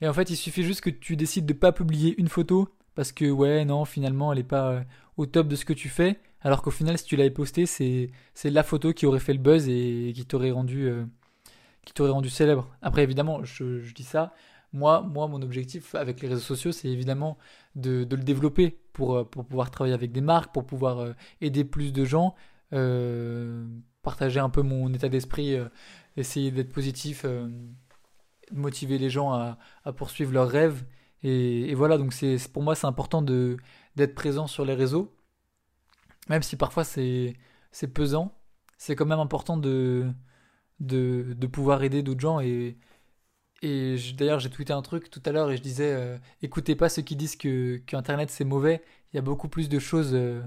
Et 0.00 0.08
en 0.08 0.14
fait, 0.14 0.30
il 0.30 0.36
suffit 0.36 0.62
juste 0.62 0.80
que 0.80 0.88
tu 0.88 1.16
décides 1.16 1.44
de 1.44 1.52
pas 1.52 1.70
publier 1.70 2.18
une 2.18 2.28
photo 2.28 2.74
parce 2.94 3.12
que 3.12 3.30
ouais, 3.30 3.66
non, 3.66 3.84
finalement, 3.84 4.32
elle 4.32 4.38
est 4.38 4.42
pas 4.42 4.70
euh, 4.70 4.80
au 5.18 5.26
top 5.26 5.48
de 5.48 5.54
ce 5.54 5.66
que 5.66 5.74
tu 5.74 5.90
fais. 5.90 6.18
Alors 6.40 6.62
qu'au 6.62 6.70
final, 6.70 6.96
si 6.96 7.04
tu 7.04 7.16
l'avais 7.16 7.30
posté, 7.30 7.66
c'est 7.66 8.10
la 8.42 8.62
photo 8.62 8.94
qui 8.94 9.04
aurait 9.04 9.20
fait 9.20 9.34
le 9.34 9.38
buzz 9.38 9.68
et 9.68 10.14
qui 10.14 10.24
t'aurait 10.24 10.50
rendu 10.50 10.88
euh, 10.88 11.04
rendu 11.98 12.30
célèbre. 12.30 12.74
Après, 12.80 13.02
évidemment, 13.02 13.44
je, 13.44 13.82
je, 13.82 13.92
dis 13.92 14.04
ça. 14.04 14.32
Moi, 14.72 15.02
moi, 15.02 15.28
mon 15.28 15.42
objectif 15.42 15.94
avec 15.94 16.22
les 16.22 16.28
réseaux 16.28 16.40
sociaux, 16.40 16.72
c'est 16.72 16.88
évidemment 16.88 17.36
de, 17.74 18.04
de, 18.04 18.16
le 18.16 18.22
développer 18.22 18.78
pour, 18.94 19.14
euh, 19.14 19.24
pour 19.24 19.44
pouvoir 19.44 19.70
travailler 19.70 19.94
avec 19.94 20.10
des 20.10 20.22
marques, 20.22 20.54
pour 20.54 20.64
pouvoir 20.64 21.12
aider 21.42 21.64
plus 21.66 21.92
de 21.92 22.06
gens, 22.06 22.34
partager 24.10 24.40
un 24.40 24.50
peu 24.50 24.62
mon 24.62 24.92
état 24.92 25.08
d'esprit, 25.08 25.56
essayer 26.16 26.50
d'être 26.50 26.72
positif 26.72 27.24
motiver 28.52 28.98
les 28.98 29.10
gens 29.10 29.32
à, 29.32 29.58
poursuivre 29.96 30.32
leurs 30.32 30.48
rêves. 30.48 30.84
Et, 31.22 31.74
voilà, 31.74 31.98
donc 31.98 32.12
c'est 32.12 32.38
pour 32.52 32.62
moi 32.62 32.74
c'est 32.74 32.86
important 32.86 33.22
de 33.22 33.56
d'être 33.96 34.14
présent 34.14 34.46
sur 34.46 34.64
les 34.64 34.74
réseaux, 34.74 35.12
même 36.28 36.42
si 36.42 36.56
parfois 36.56 36.84
c'est 36.84 37.34
c'est 37.72 37.88
pesant. 37.88 38.34
C'est 38.78 38.94
quand 38.96 39.06
même 39.06 39.20
important 39.20 39.56
de 39.56 40.06
de, 40.80 41.46
pouvoir 41.46 41.82
aider 41.82 42.02
d'autres 42.02 42.20
gens 42.20 42.40
et 42.40 42.78
et 43.62 43.96
d'ailleurs 44.16 44.38
j'ai 44.40 44.50
tweeté 44.50 44.72
un 44.72 44.82
truc 44.82 45.10
tout 45.10 45.22
à 45.26 45.32
l'heure 45.32 45.50
et 45.50 45.56
je 45.56 45.62
disais 45.62 45.92
euh, 45.92 46.18
écoutez 46.42 46.76
pas 46.76 46.88
ceux 46.88 47.02
qui 47.02 47.16
disent 47.16 47.36
que, 47.36 47.78
que 47.86 47.96
internet 47.96 48.30
c'est 48.30 48.44
mauvais. 48.44 48.82
Il 49.12 49.16
y 49.16 49.18
a 49.18 49.22
beaucoup 49.22 49.48
plus 49.48 49.68
de 49.68 49.78
choses 49.78 50.14
euh, 50.14 50.42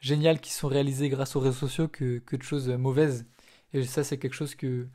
géniales 0.00 0.40
qui 0.40 0.52
sont 0.52 0.68
réalisées 0.68 1.08
grâce 1.08 1.36
aux 1.36 1.40
réseaux 1.40 1.56
sociaux 1.68 1.88
que, 1.88 2.18
que 2.18 2.36
de 2.36 2.42
choses 2.42 2.68
mauvaises. 2.68 3.26
Et 3.72 3.84
ça 3.84 4.04
c'est 4.04 4.18
quelque 4.18 4.34
chose 4.34 4.54
que 4.54 4.88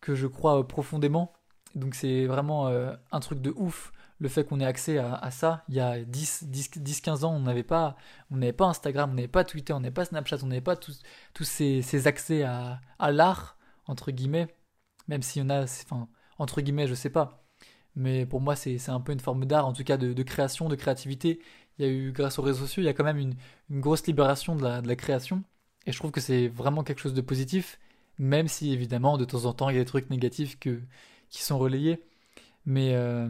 que 0.00 0.14
je 0.14 0.26
crois 0.26 0.66
profondément. 0.68 1.32
Donc 1.74 1.94
c'est 1.94 2.26
vraiment 2.26 2.68
euh, 2.68 2.94
un 3.12 3.20
truc 3.20 3.40
de 3.40 3.52
ouf 3.56 3.92
le 4.18 4.28
fait 4.28 4.44
qu'on 4.44 4.60
ait 4.60 4.66
accès 4.66 4.98
à, 4.98 5.30
ça. 5.30 5.64
Il 5.68 5.74
y 5.74 5.80
a 5.80 6.02
10, 6.04 6.44
10, 6.44 6.78
10 6.78 7.00
15 7.00 7.24
ans, 7.24 7.34
on 7.34 7.40
n'avait 7.40 7.62
pas, 7.64 7.96
on 8.30 8.40
pas 8.52 8.66
Instagram, 8.66 9.10
on 9.10 9.14
n'avait 9.14 9.28
pas 9.28 9.44
Twitter, 9.44 9.72
on 9.72 9.80
n'avait 9.80 9.92
pas 9.92 10.04
Snapchat, 10.04 10.38
on 10.42 10.46
n'avait 10.46 10.60
pas 10.60 10.76
tous, 10.76 11.02
tous 11.34 11.44
ces, 11.44 12.06
accès 12.06 12.42
à, 12.42 12.80
à 12.98 13.10
l'art, 13.10 13.58
entre 13.86 14.12
guillemets. 14.12 14.48
Même 15.08 15.22
s'il 15.22 15.42
y 15.42 15.44
en 15.44 15.50
a, 15.50 15.64
enfin, 15.64 16.08
entre 16.38 16.60
guillemets, 16.60 16.86
je 16.86 16.94
sais 16.94 17.10
pas. 17.10 17.44
Mais 17.96 18.26
pour 18.26 18.40
moi, 18.40 18.56
c'est 18.56 18.88
un 18.88 19.00
peu 19.00 19.12
une 19.12 19.20
forme 19.20 19.44
d'art, 19.46 19.66
en 19.66 19.72
tout 19.72 19.84
cas 19.84 19.96
de, 19.96 20.22
création, 20.22 20.68
de 20.68 20.76
créativité. 20.76 21.40
Il 21.78 21.86
y 21.86 21.88
a 21.88 21.92
eu, 21.92 22.12
grâce 22.12 22.38
aux 22.38 22.42
réseaux 22.42 22.60
sociaux, 22.66 22.82
il 22.82 22.86
y 22.86 22.88
a 22.88 22.94
quand 22.94 23.04
même 23.04 23.18
une, 23.18 23.34
grosse 23.70 24.06
libération 24.06 24.56
de 24.56 24.62
la, 24.62 24.96
création. 24.96 25.42
Et 25.86 25.92
je 25.92 25.98
trouve 25.98 26.10
que 26.12 26.20
c'est 26.20 26.48
vraiment 26.48 26.84
quelque 26.84 27.00
chose 27.00 27.14
de 27.14 27.20
positif, 27.20 27.78
même 28.18 28.48
si 28.48 28.72
évidemment, 28.72 29.18
de 29.18 29.24
temps 29.24 29.44
en 29.46 29.52
temps, 29.52 29.68
il 29.70 29.76
y 29.76 29.78
a 29.78 29.82
des 29.82 29.86
trucs 29.86 30.10
négatifs 30.10 30.58
qui 30.58 30.80
sont 31.30 31.58
relayés. 31.58 32.00
Mais, 32.66 32.94
euh, 32.94 33.28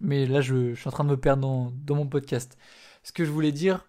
là, 0.00 0.40
je, 0.40 0.74
suis 0.74 0.88
en 0.88 0.90
train 0.90 1.04
de 1.04 1.10
me 1.10 1.16
perdre 1.16 1.72
dans, 1.72 1.94
mon 1.94 2.06
podcast. 2.06 2.58
Ce 3.02 3.12
que 3.12 3.24
je 3.24 3.30
voulais 3.30 3.52
dire, 3.52 3.86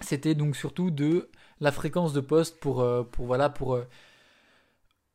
c'était 0.00 0.34
donc 0.34 0.56
surtout 0.56 0.90
de 0.90 1.30
la 1.60 1.72
fréquence 1.72 2.12
de 2.12 2.20
poste 2.20 2.60
pour, 2.60 2.80
euh, 2.80 3.02
pour 3.02 3.26
voilà, 3.26 3.50
pour... 3.50 3.74
Euh, 3.74 3.84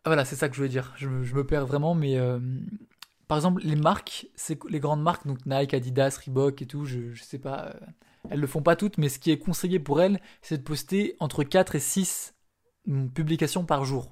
ah, 0.04 0.10
voilà, 0.10 0.26
c'est 0.26 0.36
ça 0.36 0.50
que 0.50 0.56
je 0.56 0.60
voulais 0.60 0.70
dire. 0.70 0.94
Je, 0.98 1.08
me 1.08 1.46
perds 1.46 1.66
vraiment, 1.66 1.96
mais... 1.96 2.18
par 3.28 3.38
exemple, 3.38 3.62
les 3.64 3.76
marques, 3.76 4.28
c'est 4.36 4.58
les 4.70 4.80
grandes 4.80 5.02
marques, 5.02 5.26
donc 5.26 5.46
Nike, 5.46 5.74
Adidas, 5.74 6.20
Reebok 6.26 6.62
et 6.62 6.66
tout, 6.66 6.86
je, 6.86 7.14
je 7.14 7.24
sais 7.24 7.40
pas, 7.40 7.76
elles 8.30 8.40
le 8.40 8.48
font 8.48 8.62
pas 8.62 8.76
toutes, 8.76 8.98
mais 8.98 9.10
ce 9.10 9.20
qui 9.20 9.32
est 9.32 9.40
conseillé 9.40 9.80
pour 9.80 10.02
elles, 10.02 10.20
c'est 10.42 10.58
de 10.58 10.64
poster 10.64 11.16
entre 11.20 11.44
4 11.44 11.76
et 11.76 11.80
6 11.80 12.36
mm, 12.86 13.10
publications 13.10 13.66
par 13.66 13.86
jour. 13.86 14.12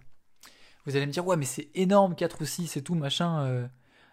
Vous 0.86 0.95
allez 0.95 1.06
me 1.06 1.12
dire, 1.12 1.26
ouais, 1.26 1.38
mais 1.38 1.45
c'est 1.45 1.69
énorme, 1.76 2.15
4 2.15 2.41
ou 2.41 2.45
6 2.45 2.78
et 2.78 2.84
tout, 2.84 2.95
machin. 2.95 3.45
Euh. 3.45 3.67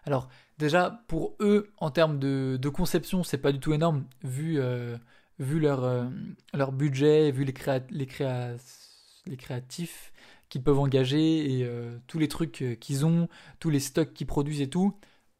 Alors, 0.05 0.29
déjà, 0.57 1.03
pour 1.07 1.35
eux, 1.39 1.73
en 1.77 1.91
termes 1.91 2.17
de, 2.17 2.69
conception, 2.69 3.23
c'est 3.23 3.37
pas 3.37 3.51
du 3.51 3.59
tout 3.59 3.73
énorme, 3.73 4.05
vu, 4.23 4.59
euh, 4.59 4.97
leur, 5.37 5.83
euh, 5.83 6.07
budget, 6.71 7.31
vu 7.31 7.43
les, 7.43 7.53
les, 7.89 8.07
les 9.25 9.37
créatifs 9.37 10.13
qu'ils 10.51 10.61
peuvent 10.61 10.79
engager 10.79 11.59
et 11.59 11.67
tous 12.07 12.19
les 12.19 12.27
trucs 12.27 12.77
qu'ils 12.79 13.05
ont, 13.05 13.27
tous 13.59 13.71
les 13.71 13.79
stocks 13.79 14.13
qu'ils 14.13 14.27
produisent 14.27 14.61
et 14.61 14.69
tout. 14.69 14.93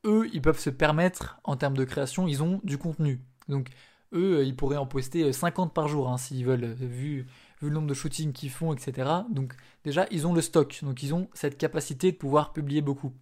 Eux, 0.05 0.27
ils 0.33 0.41
peuvent 0.41 0.59
se 0.59 0.71
permettre, 0.71 1.39
en 1.43 1.55
termes 1.57 1.77
de 1.77 1.83
création, 1.83 2.27
ils 2.27 2.41
ont 2.41 2.59
du 2.63 2.79
contenu. 2.79 3.21
Donc, 3.49 3.69
eux, 4.13 4.43
ils 4.45 4.55
pourraient 4.55 4.77
en 4.77 4.87
poster 4.87 5.31
50 5.31 5.73
par 5.73 5.87
jour, 5.87 6.09
hein, 6.09 6.17
s'ils 6.17 6.45
veulent, 6.45 6.73
vu, 6.73 7.27
le 7.61 7.69
nombre 7.69 7.87
de 7.87 7.93
shootings 7.93 8.33
qu'ils 8.33 8.49
font, 8.49 8.73
etc. 8.73 9.09
Donc 9.29 9.55
déjà, 9.83 10.07
ils 10.11 10.27
ont 10.27 10.33
le 10.33 10.41
stock, 10.41 10.79
donc 10.83 11.03
ils 11.03 11.13
ont 11.13 11.29
cette 11.33 11.57
capacité 11.57 12.11
de 12.11 12.17
pouvoir 12.17 12.53
publier 12.53 12.81
beaucoup. 12.81 13.13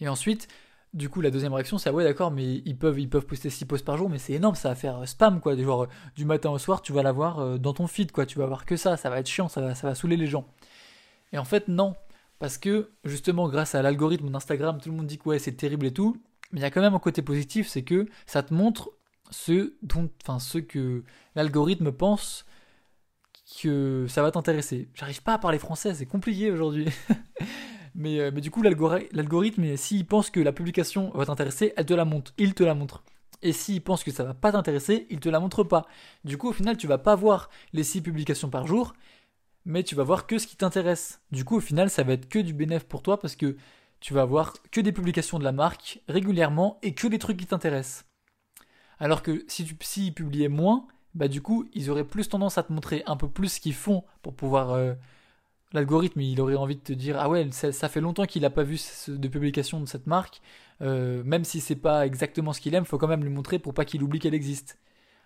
Et 0.00 0.08
ensuite, 0.08 0.48
du 0.92 1.08
coup, 1.08 1.20
la 1.20 1.30
deuxième 1.30 1.54
réaction, 1.54 1.78
c'est 1.78 1.88
ah 1.88 1.92
ouais, 1.92 2.04
d'accord, 2.04 2.30
mais 2.30 2.56
ils 2.66 2.76
peuvent, 2.76 2.98
ils 3.00 3.08
peuvent 3.08 3.24
poster 3.24 3.48
6 3.48 3.64
posts 3.64 3.84
par 3.84 3.96
jour, 3.96 4.10
mais 4.10 4.18
c'est 4.18 4.34
énorme, 4.34 4.54
ça 4.54 4.68
va 4.70 4.74
faire 4.74 4.98
euh, 4.98 5.06
spam, 5.06 5.40
quoi. 5.40 5.54
Euh, 5.54 5.86
du 6.16 6.24
matin 6.24 6.50
au 6.50 6.58
soir, 6.58 6.82
tu 6.82 6.92
vas 6.92 7.02
l'avoir 7.02 7.38
euh, 7.38 7.58
dans 7.58 7.72
ton 7.72 7.86
feed, 7.86 8.12
quoi. 8.12 8.26
Tu 8.26 8.38
vas 8.38 8.44
avoir 8.44 8.66
que 8.66 8.76
ça, 8.76 8.96
ça 8.96 9.08
va 9.08 9.18
être 9.20 9.28
chiant, 9.28 9.48
ça 9.48 9.60
va, 9.60 9.74
ça 9.74 9.86
va 9.86 9.94
saouler 9.94 10.16
les 10.16 10.26
gens. 10.26 10.46
Et 11.32 11.38
en 11.38 11.44
fait, 11.44 11.68
non. 11.68 11.94
Parce 12.38 12.58
que, 12.58 12.90
justement, 13.04 13.48
grâce 13.48 13.74
à 13.74 13.82
l'algorithme 13.82 14.30
d'Instagram, 14.30 14.80
tout 14.80 14.90
le 14.90 14.96
monde 14.96 15.06
dit 15.06 15.18
que 15.18 15.28
ouais, 15.28 15.38
c'est 15.38 15.52
terrible 15.52 15.86
et 15.86 15.92
tout. 15.92 16.16
Mais 16.50 16.60
il 16.60 16.62
y 16.62 16.66
a 16.66 16.70
quand 16.70 16.80
même 16.80 16.94
un 16.94 16.98
côté 16.98 17.22
positif, 17.22 17.68
c'est 17.68 17.82
que 17.82 18.06
ça 18.26 18.42
te 18.42 18.52
montre 18.52 18.90
ce, 19.30 19.74
dont, 19.82 20.10
enfin, 20.22 20.38
ce 20.38 20.58
que 20.58 21.04
l'algorithme 21.34 21.92
pense 21.92 22.44
que 23.60 24.06
ça 24.08 24.22
va 24.22 24.30
t'intéresser. 24.30 24.88
J'arrive 24.94 25.22
pas 25.22 25.34
à 25.34 25.38
parler 25.38 25.58
français, 25.58 25.94
c'est 25.94 26.06
compliqué 26.06 26.50
aujourd'hui. 26.50 26.88
mais, 27.94 28.20
euh, 28.20 28.30
mais 28.34 28.40
du 28.40 28.50
coup, 28.50 28.62
l'algorithme, 28.62 29.76
s'il 29.76 30.06
pense 30.06 30.30
que 30.30 30.40
la 30.40 30.52
publication 30.52 31.10
va 31.14 31.26
t'intéresser, 31.26 31.72
elle 31.76 31.86
te 31.86 31.94
la 31.94 32.04
montre. 32.04 32.32
Il 32.38 32.54
te 32.54 32.62
la 32.62 32.74
montre. 32.74 33.02
Et 33.42 33.52
s'il 33.52 33.82
pense 33.82 34.04
que 34.04 34.12
ça 34.12 34.22
va 34.22 34.34
pas 34.34 34.52
t'intéresser, 34.52 35.06
il 35.10 35.18
te 35.18 35.28
la 35.28 35.40
montre 35.40 35.64
pas. 35.64 35.86
Du 36.24 36.38
coup, 36.38 36.48
au 36.48 36.52
final, 36.52 36.76
tu 36.76 36.86
vas 36.86 36.98
pas 36.98 37.16
voir 37.16 37.50
les 37.72 37.82
6 37.82 38.02
publications 38.02 38.50
par 38.50 38.66
jour. 38.66 38.94
Mais 39.64 39.82
tu 39.82 39.94
vas 39.94 40.04
voir 40.04 40.26
que 40.26 40.38
ce 40.38 40.46
qui 40.46 40.56
t'intéresse. 40.56 41.20
Du 41.30 41.44
coup, 41.44 41.56
au 41.56 41.60
final, 41.60 41.90
ça 41.90 42.02
va 42.02 42.14
être 42.14 42.28
que 42.28 42.38
du 42.38 42.52
bénéfice 42.52 42.88
pour 42.88 43.02
toi 43.02 43.20
parce 43.20 43.36
que 43.36 43.56
tu 44.00 44.14
vas 44.14 44.24
voir 44.24 44.54
que 44.70 44.80
des 44.80 44.92
publications 44.92 45.38
de 45.38 45.44
la 45.44 45.52
marque 45.52 46.00
régulièrement 46.08 46.78
et 46.82 46.94
que 46.94 47.06
des 47.06 47.18
trucs 47.18 47.36
qui 47.36 47.46
t'intéressent. 47.46 48.04
Alors 48.98 49.22
que 49.22 49.44
si 49.48 49.64
tu 49.64 49.76
s'ils 49.80 50.14
publiaient 50.14 50.48
moins, 50.48 50.86
bah 51.14 51.28
du 51.28 51.42
coup, 51.42 51.68
ils 51.72 51.90
auraient 51.90 52.04
plus 52.04 52.28
tendance 52.28 52.58
à 52.58 52.62
te 52.62 52.72
montrer 52.72 53.02
un 53.06 53.16
peu 53.16 53.28
plus 53.28 53.48
ce 53.48 53.60
qu'ils 53.60 53.74
font 53.74 54.04
pour 54.22 54.34
pouvoir 54.34 54.70
euh, 54.70 54.94
l'algorithme, 55.72 56.20
il 56.20 56.40
aurait 56.40 56.56
envie 56.56 56.76
de 56.76 56.80
te 56.80 56.92
dire 56.92 57.16
ah 57.18 57.28
ouais, 57.28 57.48
ça, 57.52 57.88
fait 57.88 58.00
longtemps 58.00 58.26
qu'il 58.26 58.42
n'a 58.42 58.50
pas 58.50 58.62
vu 58.62 58.80
de 59.08 59.28
publication 59.28 59.80
de 59.80 59.86
cette 59.86 60.06
marque, 60.06 60.40
euh, 60.80 61.22
même 61.24 61.44
si 61.44 61.60
c'est 61.60 61.76
pas 61.76 62.06
exactement 62.06 62.52
ce 62.52 62.60
qu'il 62.60 62.74
aime, 62.74 62.84
faut 62.84 62.98
quand 62.98 63.08
même 63.08 63.22
lui 63.22 63.30
montrer 63.30 63.58
pour 63.58 63.74
pas 63.74 63.84
qu'il 63.84 64.02
oublie 64.02 64.18
qu'elle 64.18 64.34
existe. 64.34 64.78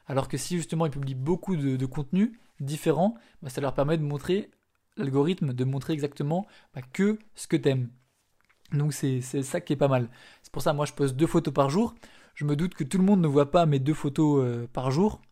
Alors 0.06 0.28
que 0.28 0.36
si 0.36 0.56
justement 0.56 0.86
il 0.86 0.90
publie 0.90 1.14
beaucoup 1.14 1.56
de, 1.56 1.86
contenus 1.86 2.32
différents, 2.60 3.14
bah, 3.42 3.50
ça 3.50 3.60
leur 3.60 3.74
permet 3.74 3.98
de 3.98 4.02
montrer 4.02 4.50
l'algorithme, 4.96 5.52
de 5.52 5.64
montrer 5.64 5.92
exactement 5.92 6.46
bah, 6.74 6.80
que 6.92 7.18
ce 7.34 7.46
que 7.46 7.56
t'aimes. 7.56 7.90
Donc 8.72 8.92
c'est 8.92 9.20
ça 9.20 9.60
qui 9.60 9.72
est 9.72 9.76
pas 9.76 9.88
mal. 9.88 10.08
C'est 10.42 10.52
pour 10.52 10.62
ça 10.62 10.72
moi 10.72 10.86
je 10.86 10.92
poste 10.92 11.16
deux 11.16 11.26
photos 11.26 11.54
par 11.54 11.70
jour. 11.70 11.94
Je 12.34 12.44
me 12.44 12.56
doute 12.56 12.74
que 12.74 12.84
tout 12.84 12.98
le 12.98 13.04
monde 13.04 13.20
ne 13.20 13.28
voit 13.28 13.50
pas 13.50 13.66
mes 13.66 13.78
deux 13.78 13.94
photos 13.94 14.44
euh, 14.44 14.66
par 14.72 14.90
jour, 14.90 15.22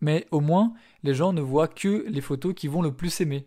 mais 0.00 0.26
au 0.30 0.40
moins 0.40 0.72
les 1.02 1.14
gens 1.14 1.32
ne 1.32 1.40
voient 1.42 1.68
que 1.68 2.04
les 2.08 2.20
photos 2.20 2.54
qui 2.54 2.68
vont 2.68 2.82
le 2.82 2.92
plus 2.92 3.20
aimer. 3.20 3.46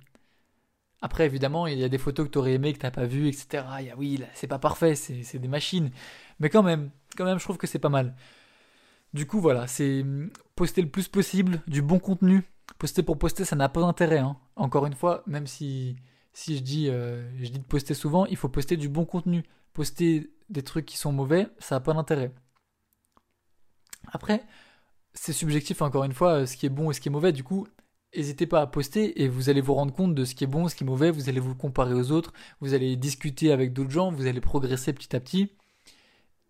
Après, 1.04 1.26
évidemment, 1.26 1.68
il 1.68 1.78
y 1.78 1.84
a 1.84 1.90
des 1.90 1.98
photos 1.98 2.28
que 2.28 2.32
tu 2.32 2.38
aurais 2.38 2.54
aimé, 2.54 2.72
que 2.72 2.80
tu 2.80 2.86
n'as 2.86 2.92
pas 2.92 3.06
vues, 3.06 3.28
etc. 3.28 3.66
Il 3.82 3.88
y 3.88 3.90
a, 3.90 3.98
oui, 3.98 4.22
c'est 4.36 4.48
pas 4.48 4.58
parfait, 4.58 4.96
c'est 4.96 5.38
des 5.38 5.50
machines. 5.50 5.92
Mais 6.40 6.50
quand 6.50 6.64
même, 6.64 6.92
quand 7.18 7.26
même, 7.26 7.40
je 7.40 7.44
trouve 7.44 7.58
que 7.58 7.68
c'est 7.68 7.78
pas 7.78 7.90
mal. 7.90 8.16
Du 9.14 9.28
coup, 9.28 9.40
voilà, 9.40 9.68
c'est 9.68 10.02
hum, 10.02 10.30
poster 10.56 10.82
le 10.82 10.90
plus 10.90 11.08
possible 11.08 11.62
du 11.68 11.82
bon 11.82 12.00
contenu. 12.00 12.44
Poster 12.80 13.04
pour 13.04 13.18
poster, 13.18 13.46
ça 13.46 13.56
n'a 13.56 13.70
pas 13.70 13.82
d'intérêt. 13.82 14.20
Hein. 14.20 14.38
Encore 14.56 14.86
une 14.86 14.94
fois, 14.96 15.24
même 15.28 15.48
si, 15.48 15.98
si 16.34 16.58
je, 16.58 16.64
dis, 16.64 16.90
euh, 16.90 17.24
je 17.38 17.50
dis 17.50 17.60
de 17.60 17.64
poster 17.64 17.94
souvent, 17.94 18.26
il 18.26 18.38
faut 18.38 18.50
poster 18.50 18.78
du 18.78 18.90
bon 18.90 19.06
contenu. 19.06 19.44
Poster 19.74 20.32
des 20.50 20.64
trucs 20.64 20.86
qui 20.86 20.98
sont 20.98 21.12
mauvais, 21.12 21.48
ça 21.60 21.76
n'a 21.76 21.80
pas 21.82 21.94
d'intérêt. 21.94 22.34
Après, 24.12 24.44
c'est 25.14 25.34
subjectif, 25.34 25.82
encore 25.82 26.04
une 26.04 26.14
fois, 26.14 26.46
ce 26.46 26.58
qui 26.58 26.66
est 26.66 26.70
bon 26.70 26.92
et 26.92 26.94
ce 26.94 27.02
qui 27.02 27.10
est 27.10 27.12
mauvais. 27.12 27.32
Du 27.32 27.44
coup, 27.44 27.68
n'hésitez 28.16 28.48
pas 28.48 28.62
à 28.62 28.68
poster 28.68 29.22
et 29.22 29.28
vous 29.28 29.50
allez 29.50 29.62
vous 29.62 29.74
rendre 29.74 29.94
compte 29.94 30.16
de 30.16 30.26
ce 30.26 30.36
qui 30.36 30.44
est 30.44 30.48
bon, 30.48 30.68
ce 30.68 30.76
qui 30.76 30.84
est 30.84 30.88
mauvais, 30.88 31.12
vous 31.12 31.30
allez 31.30 31.40
vous 31.40 31.56
comparer 31.56 31.94
aux 31.94 32.12
autres, 32.12 32.34
vous 32.62 32.74
allez 32.74 32.96
discuter 32.96 33.52
avec 33.52 33.74
d'autres 33.74 33.92
gens, 33.92 34.12
vous 34.12 34.26
allez 34.28 34.42
progresser 34.42 34.94
petit 34.94 35.16
à 35.16 35.20
petit. 35.20 35.52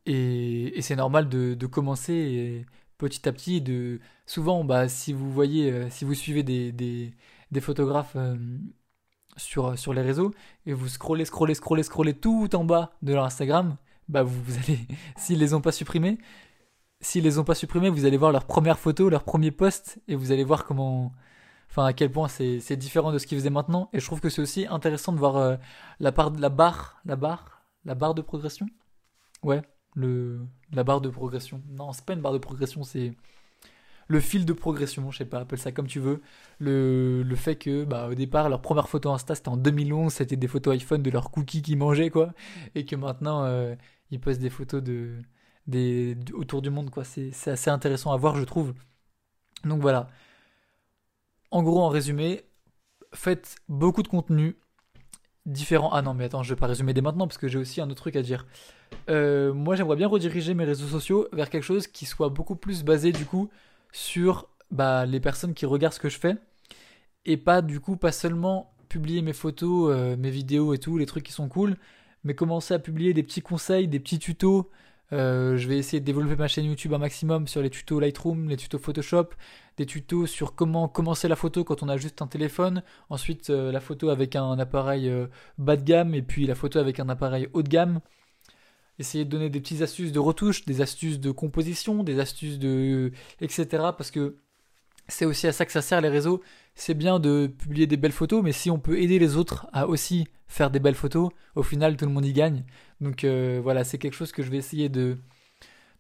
Et, 0.06 0.82
c'est 0.82 0.96
normal 0.96 1.30
de, 1.30 1.66
commencer 1.66 2.66
petit 2.98 3.28
à 3.28 3.32
petit. 3.32 3.62
De, 3.62 4.00
souvent, 4.26 4.64
bah, 4.64 4.88
si 4.90 5.14
vous 5.14 5.32
voyez, 5.32 5.72
euh, 5.72 5.90
si 5.90 6.06
vous 6.06 6.14
suivez 6.14 6.44
des, 6.44 7.14
photographes 7.62 8.14
euh, 8.16 8.36
sur, 9.38 9.78
sur 9.78 9.94
les 9.94 10.02
réseaux 10.02 10.32
et 10.66 10.74
vous 10.74 10.88
scrollez, 10.88 11.26
scrollez, 11.26 11.54
scrollez, 11.54 11.84
scrollez 11.84 12.14
tout 12.14 12.56
en 12.56 12.64
bas 12.64 12.94
de 13.02 13.14
leur 13.14 13.26
Instagram, 13.26 13.78
bah 14.10 14.24
vous, 14.24 14.42
vous 14.44 14.58
allez, 14.58 14.80
s'ils 15.18 15.40
les 15.40 15.54
ont 15.54 15.62
pas 15.62 15.72
supprimés, 15.72 16.18
s'ils 17.02 17.24
les 17.24 17.40
ont 17.40 17.44
pas 17.44 17.56
supprimés, 17.56 17.90
vous 17.90 18.06
allez 18.06 18.18
voir 18.18 18.32
leur 18.32 18.46
première 18.46 18.80
photo, 18.80 19.10
leur 19.10 19.24
premier 19.24 19.52
post 19.52 20.00
et 20.08 20.16
vous 20.16 20.32
allez 20.32 20.44
voir 20.44 20.66
comment, 20.66 21.12
enfin 21.70 21.86
à 21.86 21.94
quel 21.94 22.12
point 22.12 22.28
c'est 22.28 22.76
différent 22.78 23.12
de 23.12 23.20
ce 23.20 23.28
qu'ils 23.28 23.38
faisaient 23.38 23.50
maintenant. 23.50 23.90
Et 23.94 24.00
je 24.00 24.06
trouve 24.06 24.22
que 24.22 24.30
c'est 24.30 24.42
aussi 24.42 24.66
intéressant 24.68 25.12
de 25.12 25.20
voir 25.20 25.38
euh, 25.38 25.56
la, 26.00 26.12
la 26.40 26.50
barre, 26.50 27.02
la 27.06 27.16
barre, 27.16 27.64
la 27.86 27.96
barre 27.96 28.16
de 28.16 28.22
progression. 28.22 28.68
Ouais, 29.44 29.62
la 29.96 30.84
barre 30.84 31.02
de 31.02 31.10
progression. 31.10 31.62
Non, 31.70 31.94
c'est 31.94 32.06
pas 32.06 32.14
une 32.14 32.22
barre 32.22 32.34
de 32.34 32.38
progression, 32.38 32.84
c'est 32.84 33.14
le 34.08 34.20
fil 34.20 34.46
de 34.46 34.54
progression, 34.54 35.12
je 35.12 35.20
sais 35.20 35.26
pas, 35.26 35.40
appelle 35.40 35.60
ça 35.60 35.72
comme 35.72 35.88
tu 35.88 36.00
veux. 36.00 36.22
Le, 36.60 37.24
le 37.24 37.36
fait 37.36 37.56
que, 37.56 37.84
bah, 37.86 38.08
au 38.10 38.16
départ, 38.16 38.50
leur 38.50 38.62
première 38.62 38.90
photo 38.90 39.12
Insta, 39.12 39.36
c'était 39.36 39.50
en 39.50 39.58
2011, 39.58 40.12
c'était 40.14 40.36
des 40.36 40.48
photos 40.48 40.74
iPhone 40.76 41.02
de 41.02 41.10
leurs 41.10 41.32
cookies 41.32 41.62
qu'ils 41.62 41.78
mangeaient, 41.78 42.10
quoi. 42.10 42.34
Et 42.76 42.86
que 42.86 42.96
maintenant, 42.96 43.46
euh, 43.46 43.76
ils 44.12 44.20
postent 44.20 44.42
des 44.42 44.50
photos 44.50 44.84
de, 44.84 45.18
des, 45.68 46.18
autour 46.34 46.62
du 46.62 46.70
monde, 46.70 46.90
quoi. 46.90 47.04
C'est 47.04 47.32
assez 47.48 47.70
intéressant 47.70 48.12
à 48.12 48.18
voir, 48.18 48.36
je 48.38 48.44
trouve. 48.44 48.74
Donc 49.66 49.82
voilà. 49.82 50.08
En 51.52 51.64
gros, 51.64 51.82
en 51.82 51.90
résumé, 51.90 52.44
faites 53.14 53.56
beaucoup 53.70 54.04
de 54.04 54.08
contenu 54.08 54.58
différent. 55.46 55.90
Ah 55.92 56.02
non, 56.02 56.14
mais 56.14 56.26
attends, 56.26 56.44
je 56.44 56.54
vais 56.54 56.60
pas 56.60 56.68
résumer 56.68 56.94
dès 56.94 57.02
maintenant 57.02 57.28
parce 57.28 57.38
que 57.38 57.48
j'ai 57.48 57.60
aussi 57.60 57.82
un 57.82 57.86
autre 57.90 58.02
truc 58.02 58.16
à 58.16 58.22
dire. 58.22 58.46
Euh, 59.10 59.54
moi, 59.54 59.76
j'aimerais 59.76 59.96
bien 59.96 60.08
rediriger 60.08 60.54
mes 60.54 60.66
réseaux 60.66 60.88
sociaux 60.88 61.28
vers 61.34 61.50
quelque 61.50 61.64
chose 61.64 61.88
qui 61.88 62.06
soit 62.06 62.30
beaucoup 62.30 62.56
plus 62.56 62.84
basé 62.84 63.12
du 63.12 63.26
coup 63.26 63.50
sur 63.92 64.48
bah, 64.72 65.06
les 65.06 65.20
personnes 65.20 65.54
qui 65.54 65.66
regardent 65.66 65.94
ce 65.94 66.00
que 66.00 66.10
je 66.10 66.20
fais. 66.20 66.36
Et 67.26 67.38
pas 67.38 67.62
du 67.62 67.80
coup 67.80 67.96
pas 67.96 68.12
seulement 68.12 68.74
publier 68.90 69.22
mes 69.22 69.34
photos, 69.34 69.92
euh, 69.94 70.18
mes 70.18 70.30
vidéos 70.30 70.74
et 70.74 70.78
tout, 70.78 70.98
les 70.98 71.06
trucs 71.06 71.24
qui 71.24 71.32
sont 71.32 71.48
cool, 71.48 71.78
mais 72.24 72.36
commencer 72.36 72.74
à 72.74 72.80
publier 72.80 73.14
des 73.14 73.24
petits 73.24 73.42
conseils, 73.42 73.88
des 73.88 74.00
petits 74.00 74.20
tutos, 74.20 74.70
euh, 75.14 75.58
je 75.58 75.68
vais 75.68 75.78
essayer 75.78 76.00
de 76.00 76.06
développer 76.06 76.36
ma 76.36 76.48
chaîne 76.48 76.66
YouTube 76.66 76.94
un 76.94 76.98
maximum 76.98 77.48
sur 77.48 77.62
les 77.62 77.70
tutos 77.70 78.00
Lightroom, 78.00 78.50
les 78.50 78.58
tutos 78.58 78.80
Photoshop, 78.80 79.30
des 79.78 79.86
tutos 79.86 80.26
sur 80.28 80.56
comment 80.56 80.88
commencer 80.88 81.28
la 81.28 81.36
photo 81.36 81.64
quand 81.64 81.84
on 81.84 81.90
a 81.90 81.98
juste 81.98 82.22
un 82.22 82.28
téléphone, 82.28 82.84
ensuite 83.10 83.50
la 83.50 83.80
photo 83.80 84.10
avec 84.10 84.36
un 84.36 84.58
appareil 84.60 85.12
bas 85.58 85.76
de 85.76 85.84
gamme 85.84 86.16
et 86.16 86.22
puis 86.22 86.48
la 86.48 86.56
photo 86.56 86.80
avec 86.80 87.00
un 87.00 87.10
appareil 87.10 87.48
haut 87.54 87.64
de 87.64 87.70
gamme. 87.70 88.00
Essayer 89.00 89.26
de 89.26 89.30
donner 89.30 89.50
des 89.50 89.60
petites 89.60 89.82
astuces 89.82 90.12
de 90.12 90.20
retouche, 90.20 90.66
des 90.66 90.82
astuces 90.82 91.20
de 91.20 91.32
composition, 91.32 92.04
des 92.04 92.20
astuces 92.20 92.60
de... 92.60 93.12
etc. 93.42 93.66
Parce 93.98 94.12
que 94.12 94.38
c'est 95.08 95.26
aussi 95.26 95.48
à 95.48 95.52
ça 95.52 95.66
que 95.66 95.72
ça 95.72 95.82
sert 95.82 96.02
les 96.02 96.10
réseaux. 96.10 96.42
C'est 96.76 96.94
bien 96.94 97.20
de 97.20 97.48
publier 97.48 97.88
des 97.88 97.98
belles 97.98 98.12
photos, 98.12 98.44
mais 98.44 98.52
si 98.52 98.70
on 98.70 98.80
peut 98.80 99.00
aider 99.00 99.20
les 99.20 99.36
autres 99.36 99.68
à 99.74 99.88
aussi 99.88 100.28
faire 100.48 100.72
des 100.72 100.80
belles 100.80 100.96
photos, 100.96 101.30
au 101.56 101.64
final 101.64 101.98
tout 101.98 102.06
le 102.06 102.12
monde 102.12 102.26
y 102.26 102.34
gagne. 102.34 102.64
Donc 103.02 103.24
euh, 103.24 103.60
voilà, 103.62 103.84
c'est 103.84 103.98
quelque 103.98 104.16
chose 104.16 104.32
que 104.32 104.44
je 104.44 104.50
vais 104.50 104.58
essayer 104.58 104.90
de, 104.90 105.18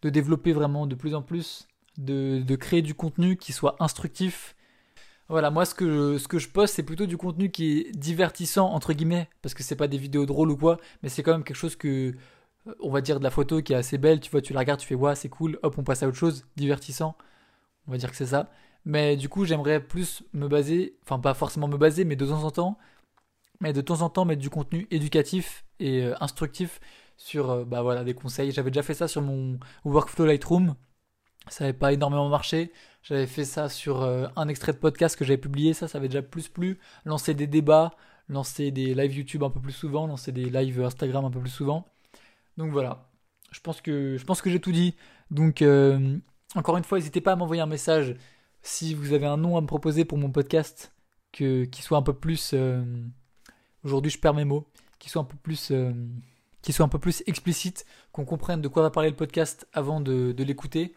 de 0.01 0.10
développer 0.10 0.53
vraiment 0.53 0.88
de 0.88 0.95
plus 0.95 1.15
en 1.15 1.21
plus, 1.21 1.67
de, 1.97 2.41
de 2.41 2.56
créer 2.56 2.82
du 2.82 2.93
contenu 2.93 3.38
qui 3.38 3.51
soit 3.53 3.75
instructif. 3.79 4.56
Voilà, 5.29 5.49
moi 5.51 5.65
ce 5.65 5.73
que 5.73 5.89
je, 5.89 6.17
ce 6.17 6.27
que 6.27 6.39
je 6.39 6.49
poste, 6.49 6.75
c'est 6.75 6.84
plutôt 6.84 7.06
du 7.06 7.17
contenu 7.17 7.49
qui 7.49 7.79
est 7.79 7.91
divertissant 7.91 8.69
entre 8.71 8.93
guillemets, 8.93 9.29
parce 9.41 9.53
que 9.53 9.63
c'est 9.63 9.75
pas 9.75 9.88
des 9.88 9.97
vidéos 9.97 10.25
drôles 10.25 10.51
ou 10.51 10.58
quoi, 10.58 10.77
mais 11.01 11.10
c'est 11.10 11.23
quand 11.23 11.32
même 11.32 11.43
quelque 11.43 11.58
chose 11.58 11.75
que 11.75 12.13
on 12.80 12.91
va 12.91 13.02
dire 13.02 13.19
de 13.19 13.23
la 13.23 13.30
photo 13.30 13.62
qui 13.62 13.73
est 13.73 13.76
assez 13.76 13.97
belle, 13.97 14.19
tu 14.19 14.32
vois, 14.32 14.41
tu 14.41 14.54
la 14.54 14.60
regardes, 14.60 14.80
tu 14.80 14.88
fais 14.88 14.95
ouais, 14.95 15.15
c'est 15.15 15.30
cool, 15.30 15.60
hop, 15.63 15.78
on 15.78 15.84
passe 15.84 16.04
à 16.04 16.08
autre 16.08 16.17
chose, 16.17 16.45
divertissant. 16.56 17.15
On 17.88 17.91
va 17.91 17.97
dire 17.97 18.10
que 18.12 18.17
c'est 18.17 18.28
ça. 18.28 18.49
Mais 18.86 19.15
du 19.17 19.30
coup, 19.30 19.45
j'aimerais 19.45 19.82
plus 19.82 20.23
me 20.34 20.47
baser, 20.47 20.97
enfin 21.04 21.19
pas 21.19 21.34
forcément 21.34 21.67
me 21.67 21.78
baser, 21.78 22.06
mais 22.06 22.15
de 22.15 22.26
temps 22.26 22.43
en 22.43 22.52
temps, 22.52 22.78
mais 23.62 23.73
de 23.73 23.82
temps 23.82 24.02
en 24.02 24.10
temps 24.10 24.26
mettre 24.26 24.41
du 24.41 24.49
contenu 24.49 24.88
éducatif 24.91 25.65
et 25.80 26.04
euh, 26.04 26.15
instructif 26.21 26.80
sur 27.17 27.49
euh, 27.52 27.65
bah 27.65 27.82
voilà 27.82 28.04
des 28.04 28.13
conseils. 28.13 28.52
J'avais 28.52 28.71
déjà 28.71 28.84
fait 28.84 28.93
ça 28.93 29.08
sur 29.08 29.21
mon 29.21 29.60
workflow 29.86 30.26
Lightroom. 30.26 30.76
Ça 31.49 31.65
n'avait 31.65 31.78
pas 31.78 31.93
énormément 31.93 32.30
marché. 32.30 32.71
J'avais 33.04 33.28
fait 33.28 33.45
ça 33.45 33.69
sur 33.69 34.02
euh, 34.02 34.28
un 34.36 34.47
extrait 34.47 34.73
de 34.73 34.78
podcast 34.78 35.15
que 35.17 35.26
j'avais 35.26 35.38
publié. 35.38 35.73
Ça, 35.73 35.88
ça 35.88 35.97
avait 35.97 36.08
déjà 36.08 36.21
plus 36.21 36.49
plu. 36.49 36.80
Lancer 37.06 37.34
des 37.34 37.47
débats, 37.47 37.95
lancer 38.30 38.71
des 38.71 38.93
lives 38.95 39.15
YouTube 39.17 39.43
un 39.43 39.49
peu 39.49 39.60
plus 39.60 39.73
souvent, 39.73 40.08
lancer 40.08 40.32
des 40.32 40.45
lives 40.49 40.82
Instagram 40.82 41.26
un 41.26 41.32
peu 41.32 41.39
plus 41.39 41.49
souvent. 41.49 41.92
Donc 42.58 42.72
voilà. 42.72 43.10
Je 43.52 43.60
pense 43.62 43.82
que 43.82 44.18
j'ai 44.46 44.60
tout 44.60 44.72
dit. 44.72 44.96
Donc 45.32 45.63
encore 46.56 46.78
une 46.78 46.84
fois, 46.84 46.98
n'hésitez 46.98 47.22
pas 47.22 47.34
à 47.34 47.36
m'envoyer 47.36 47.62
un 47.62 47.68
message 47.68 48.16
si 48.62 48.94
vous 48.94 49.13
avez 49.13 49.26
un 49.26 49.38
nom 49.38 49.58
à 49.58 49.62
me 49.62 49.68
proposer 49.68 50.06
pour 50.06 50.18
mon 50.18 50.32
podcast 50.32 50.94
que, 51.32 51.66
qui 51.66 51.82
soit 51.82 51.98
un 51.98 52.04
peu 52.04 52.13
plus. 52.13 52.52
Euh, 52.54 52.84
aujourd'hui, 53.84 54.12
je 54.12 54.20
perds 54.20 54.34
mes 54.34 54.46
mots. 54.46 54.68
Qui 55.00 55.10
soit 55.10 55.22
un 55.22 55.26
peu 55.26 55.38
plus. 55.42 55.72
Euh, 55.72 55.92
qui 56.62 56.72
soit 56.72 56.86
un 56.86 56.89
peu 56.89 57.00
plus 57.00 57.24
explicite, 57.28 57.86
qu'on 58.13 58.24
comprenne 58.24 58.62
de 58.62 58.70
quoi 58.70 58.84
va 58.84 58.89
parler 58.89 59.10
le 59.10 59.18
podcast 59.18 59.68
avant 59.74 60.00
de, 60.00 60.34
l'écouter. 60.38 60.96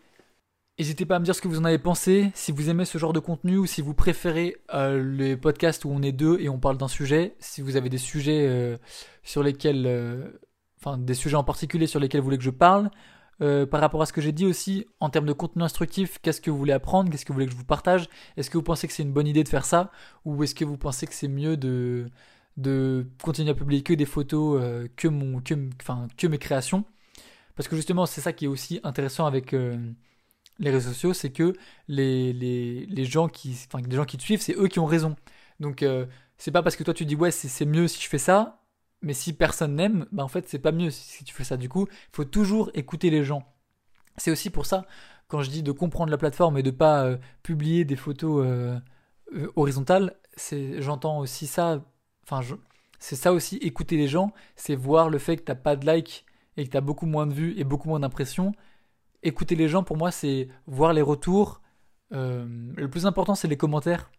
N'hésitez 0.79 1.07
pas 1.07 1.17
à 1.17 1.19
me 1.19 1.25
dire 1.25 1.35
ce 1.35 1.41
que 1.41 1.49
vous 1.49 1.59
en 1.59 1.65
avez 1.65 1.79
pensé, 1.79 2.31
si 2.35 2.53
vous 2.53 2.71
aimez 2.71 2.85
ce 2.85 2.99
genre 2.99 3.13
de 3.13 3.19
contenu 3.19 3.57
ou 3.59 3.67
si 3.67 3.83
vous 3.83 3.95
préférez 3.95 4.59
euh, 4.75 5.03
les 5.03 5.37
podcasts 5.37 5.85
où 5.85 5.91
on 5.91 6.03
est 6.03 6.13
deux 6.13 6.39
et 6.39 6.49
on 6.49 6.61
parle 6.61 6.77
d'un 6.77 6.87
sujet, 6.87 7.35
si 7.41 7.63
vous 7.63 7.75
avez 7.75 7.89
des 7.89 7.99
sujets 7.99 8.79
sur 9.25 9.43
lesquels, 9.43 10.31
des 10.97 11.15
sujets 11.15 11.37
en 11.37 11.45
particulier 11.45 11.87
sur 11.87 12.01
lesquels 12.01 12.21
vous 12.21 12.27
voulez 12.27 12.39
que 12.39 12.45
je 12.45 12.51
parle, 12.51 12.91
euh, 13.43 13.67
par 13.67 13.81
rapport 13.81 14.01
à 14.01 14.07
ce 14.07 14.13
que 14.13 14.21
j'ai 14.21 14.33
dit 14.33 14.47
aussi, 14.47 14.87
en 15.01 15.11
termes 15.11 15.27
de 15.27 15.33
contenu 15.33 15.63
instructif, 15.63 16.19
qu'est-ce 16.23 16.41
que 16.41 16.51
vous 16.51 16.57
voulez 16.57 16.73
apprendre, 16.73 17.11
qu'est-ce 17.11 17.25
que 17.25 17.33
vous 17.33 17.35
voulez 17.35 17.47
que 17.47 17.53
je 17.53 17.57
vous 17.57 17.65
partage? 17.65 18.09
Est-ce 18.37 18.49
que 18.49 18.57
vous 18.57 18.65
pensez 18.65 18.87
que 18.89 18.95
c'est 18.95 19.03
une 19.03 19.13
bonne 19.13 19.27
idée 19.27 19.45
de 19.45 19.49
faire 19.49 19.65
ça? 19.65 19.91
Ou 20.25 20.43
est-ce 20.43 20.55
que 20.55 20.65
vous 20.65 20.79
pensez 20.79 21.07
que 21.07 21.15
c'est 21.15 21.29
mieux 21.29 21.57
de, 21.57 22.07
de 22.57 23.07
continuer 23.23 23.51
à 23.51 23.55
publier 23.55 23.83
que 23.83 23.93
des 23.93 24.07
photos, 24.07 24.61
euh, 24.63 24.89
que, 24.97 25.09
mon, 25.09 25.41
que, 25.41 25.55
enfin, 25.83 26.09
que 26.17 26.27
mes 26.27 26.39
créations? 26.39 26.85
Parce 27.57 27.69
que 27.69 27.77
justement, 27.77 28.07
c'est 28.07 28.21
ça 28.21 28.33
qui 28.33 28.47
est 28.47 28.49
aussi 28.49 28.81
intéressant 28.85 29.27
avec 29.27 29.53
euh, 29.55 29.77
les 30.59 30.71
réseaux 30.71 30.91
sociaux, 30.91 31.13
c'est 31.13 31.31
que 31.31 31.55
les, 31.89 32.33
les, 32.33 32.87
les, 32.87 33.05
gens 33.05 33.29
qui, 33.29 33.57
enfin, 33.67 33.83
les 33.87 33.97
gens 33.97 34.05
qui 34.05 34.17
te 34.17 34.23
suivent, 34.23 34.41
c'est 34.41 34.57
eux 34.57 34.69
qui 34.69 34.79
ont 34.79 34.87
raison. 34.87 35.17
Donc, 35.61 35.85
c'est 36.39 36.51
pas 36.51 36.63
parce 36.63 36.77
que 36.77 36.85
toi 36.85 36.95
tu 36.95 37.07
dis 37.07 37.15
ouais, 37.15 37.31
c'est 37.31 37.65
mieux 37.65 37.89
si 37.89 38.01
je 38.03 38.09
fais 38.09 38.19
ça, 38.19 38.63
mais 39.03 39.15
si 39.15 39.33
personne 39.33 39.77
n'aime, 39.77 40.07
bah 40.13 40.25
en 40.25 40.29
fait 40.29 40.49
c'est 40.49 40.59
pas 40.59 40.73
mieux 40.73 40.91
si 40.91 41.25
tu 41.25 41.35
fais 41.35 41.45
ça. 41.45 41.57
Du 41.57 41.69
coup, 41.69 41.87
il 41.91 42.17
faut 42.17 42.25
toujours 42.25 42.71
écouter 42.75 43.11
les 43.11 43.25
gens. 43.25 43.43
C'est 44.17 44.31
aussi 44.31 44.51
pour 44.51 44.67
ça 44.67 44.87
quand 45.29 45.43
je 45.43 45.51
dis 45.51 45.63
de 45.63 45.73
comprendre 45.73 46.11
la 46.11 46.19
plateforme 46.19 46.59
et 46.59 46.63
de 46.63 46.71
pas 46.71 47.05
euh, 47.05 47.17
publier 47.43 47.85
des 47.85 47.97
photos 47.97 48.45
euh, 48.45 48.79
euh, 49.35 49.51
horizontales, 49.57 50.17
c'est, 50.37 50.81
j'entends 50.81 51.19
aussi 51.19 51.47
ça. 51.47 51.85
Enfin, 52.25 52.41
c'est 52.99 53.17
ça 53.17 53.33
aussi, 53.33 53.57
écouter 53.57 53.97
les 53.97 54.09
gens, 54.09 54.33
c'est 54.57 54.75
voir 54.75 55.11
le 55.11 55.19
fait 55.19 55.37
que 55.37 55.43
t'as 55.43 55.55
pas 55.55 55.77
de 55.77 55.91
likes 55.91 56.25
et 56.57 56.65
que 56.65 56.71
t'as 56.71 56.81
beaucoup 56.81 57.07
moins 57.07 57.27
de 57.27 57.35
vues 57.35 57.55
et 57.59 57.65
beaucoup 57.65 57.89
moins 57.89 58.01
d'impressions. 58.01 58.53
Écouter 59.23 59.57
les 59.57 59.69
gens, 59.69 59.83
pour 59.83 59.97
moi, 59.97 60.11
c'est 60.11 60.49
voir 60.67 60.93
les 60.93 61.03
retours. 61.03 61.61
Le 62.11 62.87
plus 62.87 63.07
important, 63.07 63.35
c'est 63.35 63.49
les 63.49 63.57
commentaires. 63.57 64.11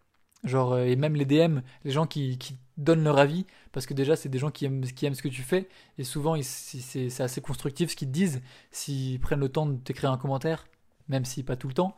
Genre, 0.44 0.72
euh, 0.72 0.84
et 0.84 0.96
même 0.96 1.14
les 1.16 1.24
DM, 1.24 1.60
les 1.84 1.90
gens 1.90 2.06
qui, 2.06 2.38
qui 2.38 2.58
donnent 2.76 3.02
leur 3.02 3.18
avis, 3.18 3.44
parce 3.72 3.86
que 3.86 3.94
déjà, 3.94 4.16
c'est 4.16 4.28
des 4.28 4.38
gens 4.38 4.50
qui 4.50 4.66
aiment, 4.66 4.82
qui 4.82 5.06
aiment 5.06 5.14
ce 5.14 5.22
que 5.22 5.28
tu 5.28 5.42
fais, 5.42 5.68
et 5.98 6.04
souvent, 6.04 6.36
c'est 6.42 7.20
assez 7.20 7.40
constructif 7.40 7.90
ce 7.90 7.96
qu'ils 7.96 8.08
te 8.08 8.12
disent, 8.12 8.40
s'ils 8.70 9.20
prennent 9.20 9.40
le 9.40 9.48
temps 9.48 9.66
de 9.66 9.76
t'écrire 9.76 10.12
un 10.12 10.18
commentaire, 10.18 10.66
même 11.08 11.24
si 11.24 11.42
pas 11.42 11.56
tout 11.56 11.68
le 11.68 11.74
temps. 11.74 11.94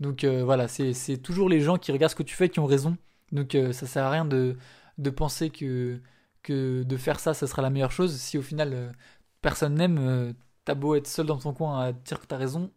Donc 0.00 0.24
euh, 0.24 0.44
voilà, 0.44 0.66
c'est 0.68 1.18
toujours 1.18 1.48
les 1.48 1.60
gens 1.60 1.78
qui 1.78 1.92
regardent 1.92 2.10
ce 2.10 2.16
que 2.16 2.22
tu 2.24 2.34
fais 2.34 2.48
qui 2.48 2.60
ont 2.60 2.66
raison. 2.66 2.96
Donc 3.32 3.54
euh, 3.54 3.72
ça 3.72 3.86
sert 3.86 4.04
à 4.04 4.10
rien 4.10 4.24
de, 4.24 4.56
de 4.98 5.10
penser 5.10 5.50
que, 5.50 6.00
que 6.42 6.82
de 6.82 6.96
faire 6.96 7.20
ça, 7.20 7.34
ça 7.34 7.46
sera 7.46 7.62
la 7.62 7.70
meilleure 7.70 7.92
chose. 7.92 8.16
Si 8.16 8.38
au 8.38 8.42
final, 8.42 8.92
personne 9.40 9.74
n'aime, 9.74 10.34
t'as 10.64 10.74
beau 10.74 10.94
être 10.96 11.06
seul 11.06 11.26
dans 11.26 11.38
ton 11.38 11.52
coin 11.54 11.80
à 11.80 11.92
dire 11.92 12.20
que 12.20 12.26
t'as 12.26 12.36
raison, 12.36 12.70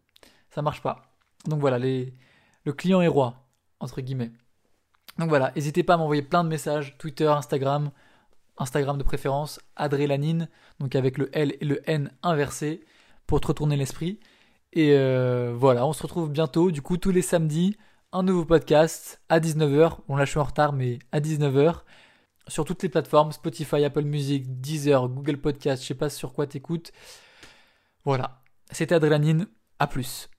ça 0.50 0.62
marche 0.62 0.82
pas. 0.82 1.12
Donc 1.46 1.60
voilà, 1.60 1.78
les, 1.78 2.14
le 2.64 2.72
client 2.72 3.00
est 3.00 3.08
roi, 3.08 3.48
entre 3.80 4.00
guillemets. 4.00 4.32
Donc 5.18 5.28
voilà, 5.28 5.52
n'hésitez 5.56 5.82
pas 5.82 5.94
à 5.94 5.96
m'envoyer 5.96 6.22
plein 6.22 6.44
de 6.44 6.48
messages, 6.48 6.96
Twitter, 6.98 7.26
Instagram, 7.26 7.90
Instagram 8.56 8.98
de 8.98 9.02
préférence, 9.02 9.60
Adrélanine, 9.76 10.48
donc 10.78 10.94
avec 10.94 11.18
le 11.18 11.28
L 11.36 11.56
et 11.60 11.64
le 11.64 11.80
N 11.90 12.12
inversé, 12.22 12.84
pour 13.26 13.40
te 13.40 13.48
retourner 13.48 13.76
l'esprit. 13.76 14.20
Et 14.72 14.92
euh, 14.92 15.52
voilà, 15.56 15.86
on 15.86 15.92
se 15.92 16.02
retrouve 16.02 16.30
bientôt, 16.30 16.70
du 16.70 16.82
coup 16.82 16.98
tous 16.98 17.10
les 17.10 17.22
samedis, 17.22 17.76
un 18.12 18.22
nouveau 18.22 18.44
podcast 18.44 19.20
à 19.28 19.40
19h. 19.40 19.98
Bon 20.08 20.16
là 20.16 20.24
je 20.24 20.30
suis 20.30 20.38
en 20.38 20.44
retard, 20.44 20.72
mais 20.72 21.00
à 21.10 21.20
19h. 21.20 21.82
Sur 22.46 22.64
toutes 22.64 22.82
les 22.82 22.88
plateformes, 22.88 23.32
Spotify, 23.32 23.84
Apple 23.84 24.04
Music, 24.04 24.60
Deezer, 24.60 25.08
Google 25.08 25.38
Podcast, 25.38 25.82
je 25.82 25.88
sais 25.88 25.94
pas 25.94 26.08
sur 26.10 26.32
quoi 26.32 26.46
t'écoutes. 26.46 26.92
Voilà, 28.04 28.40
c'était 28.70 28.94
Adrélanine, 28.94 29.48
à 29.78 29.86
plus. 29.86 30.30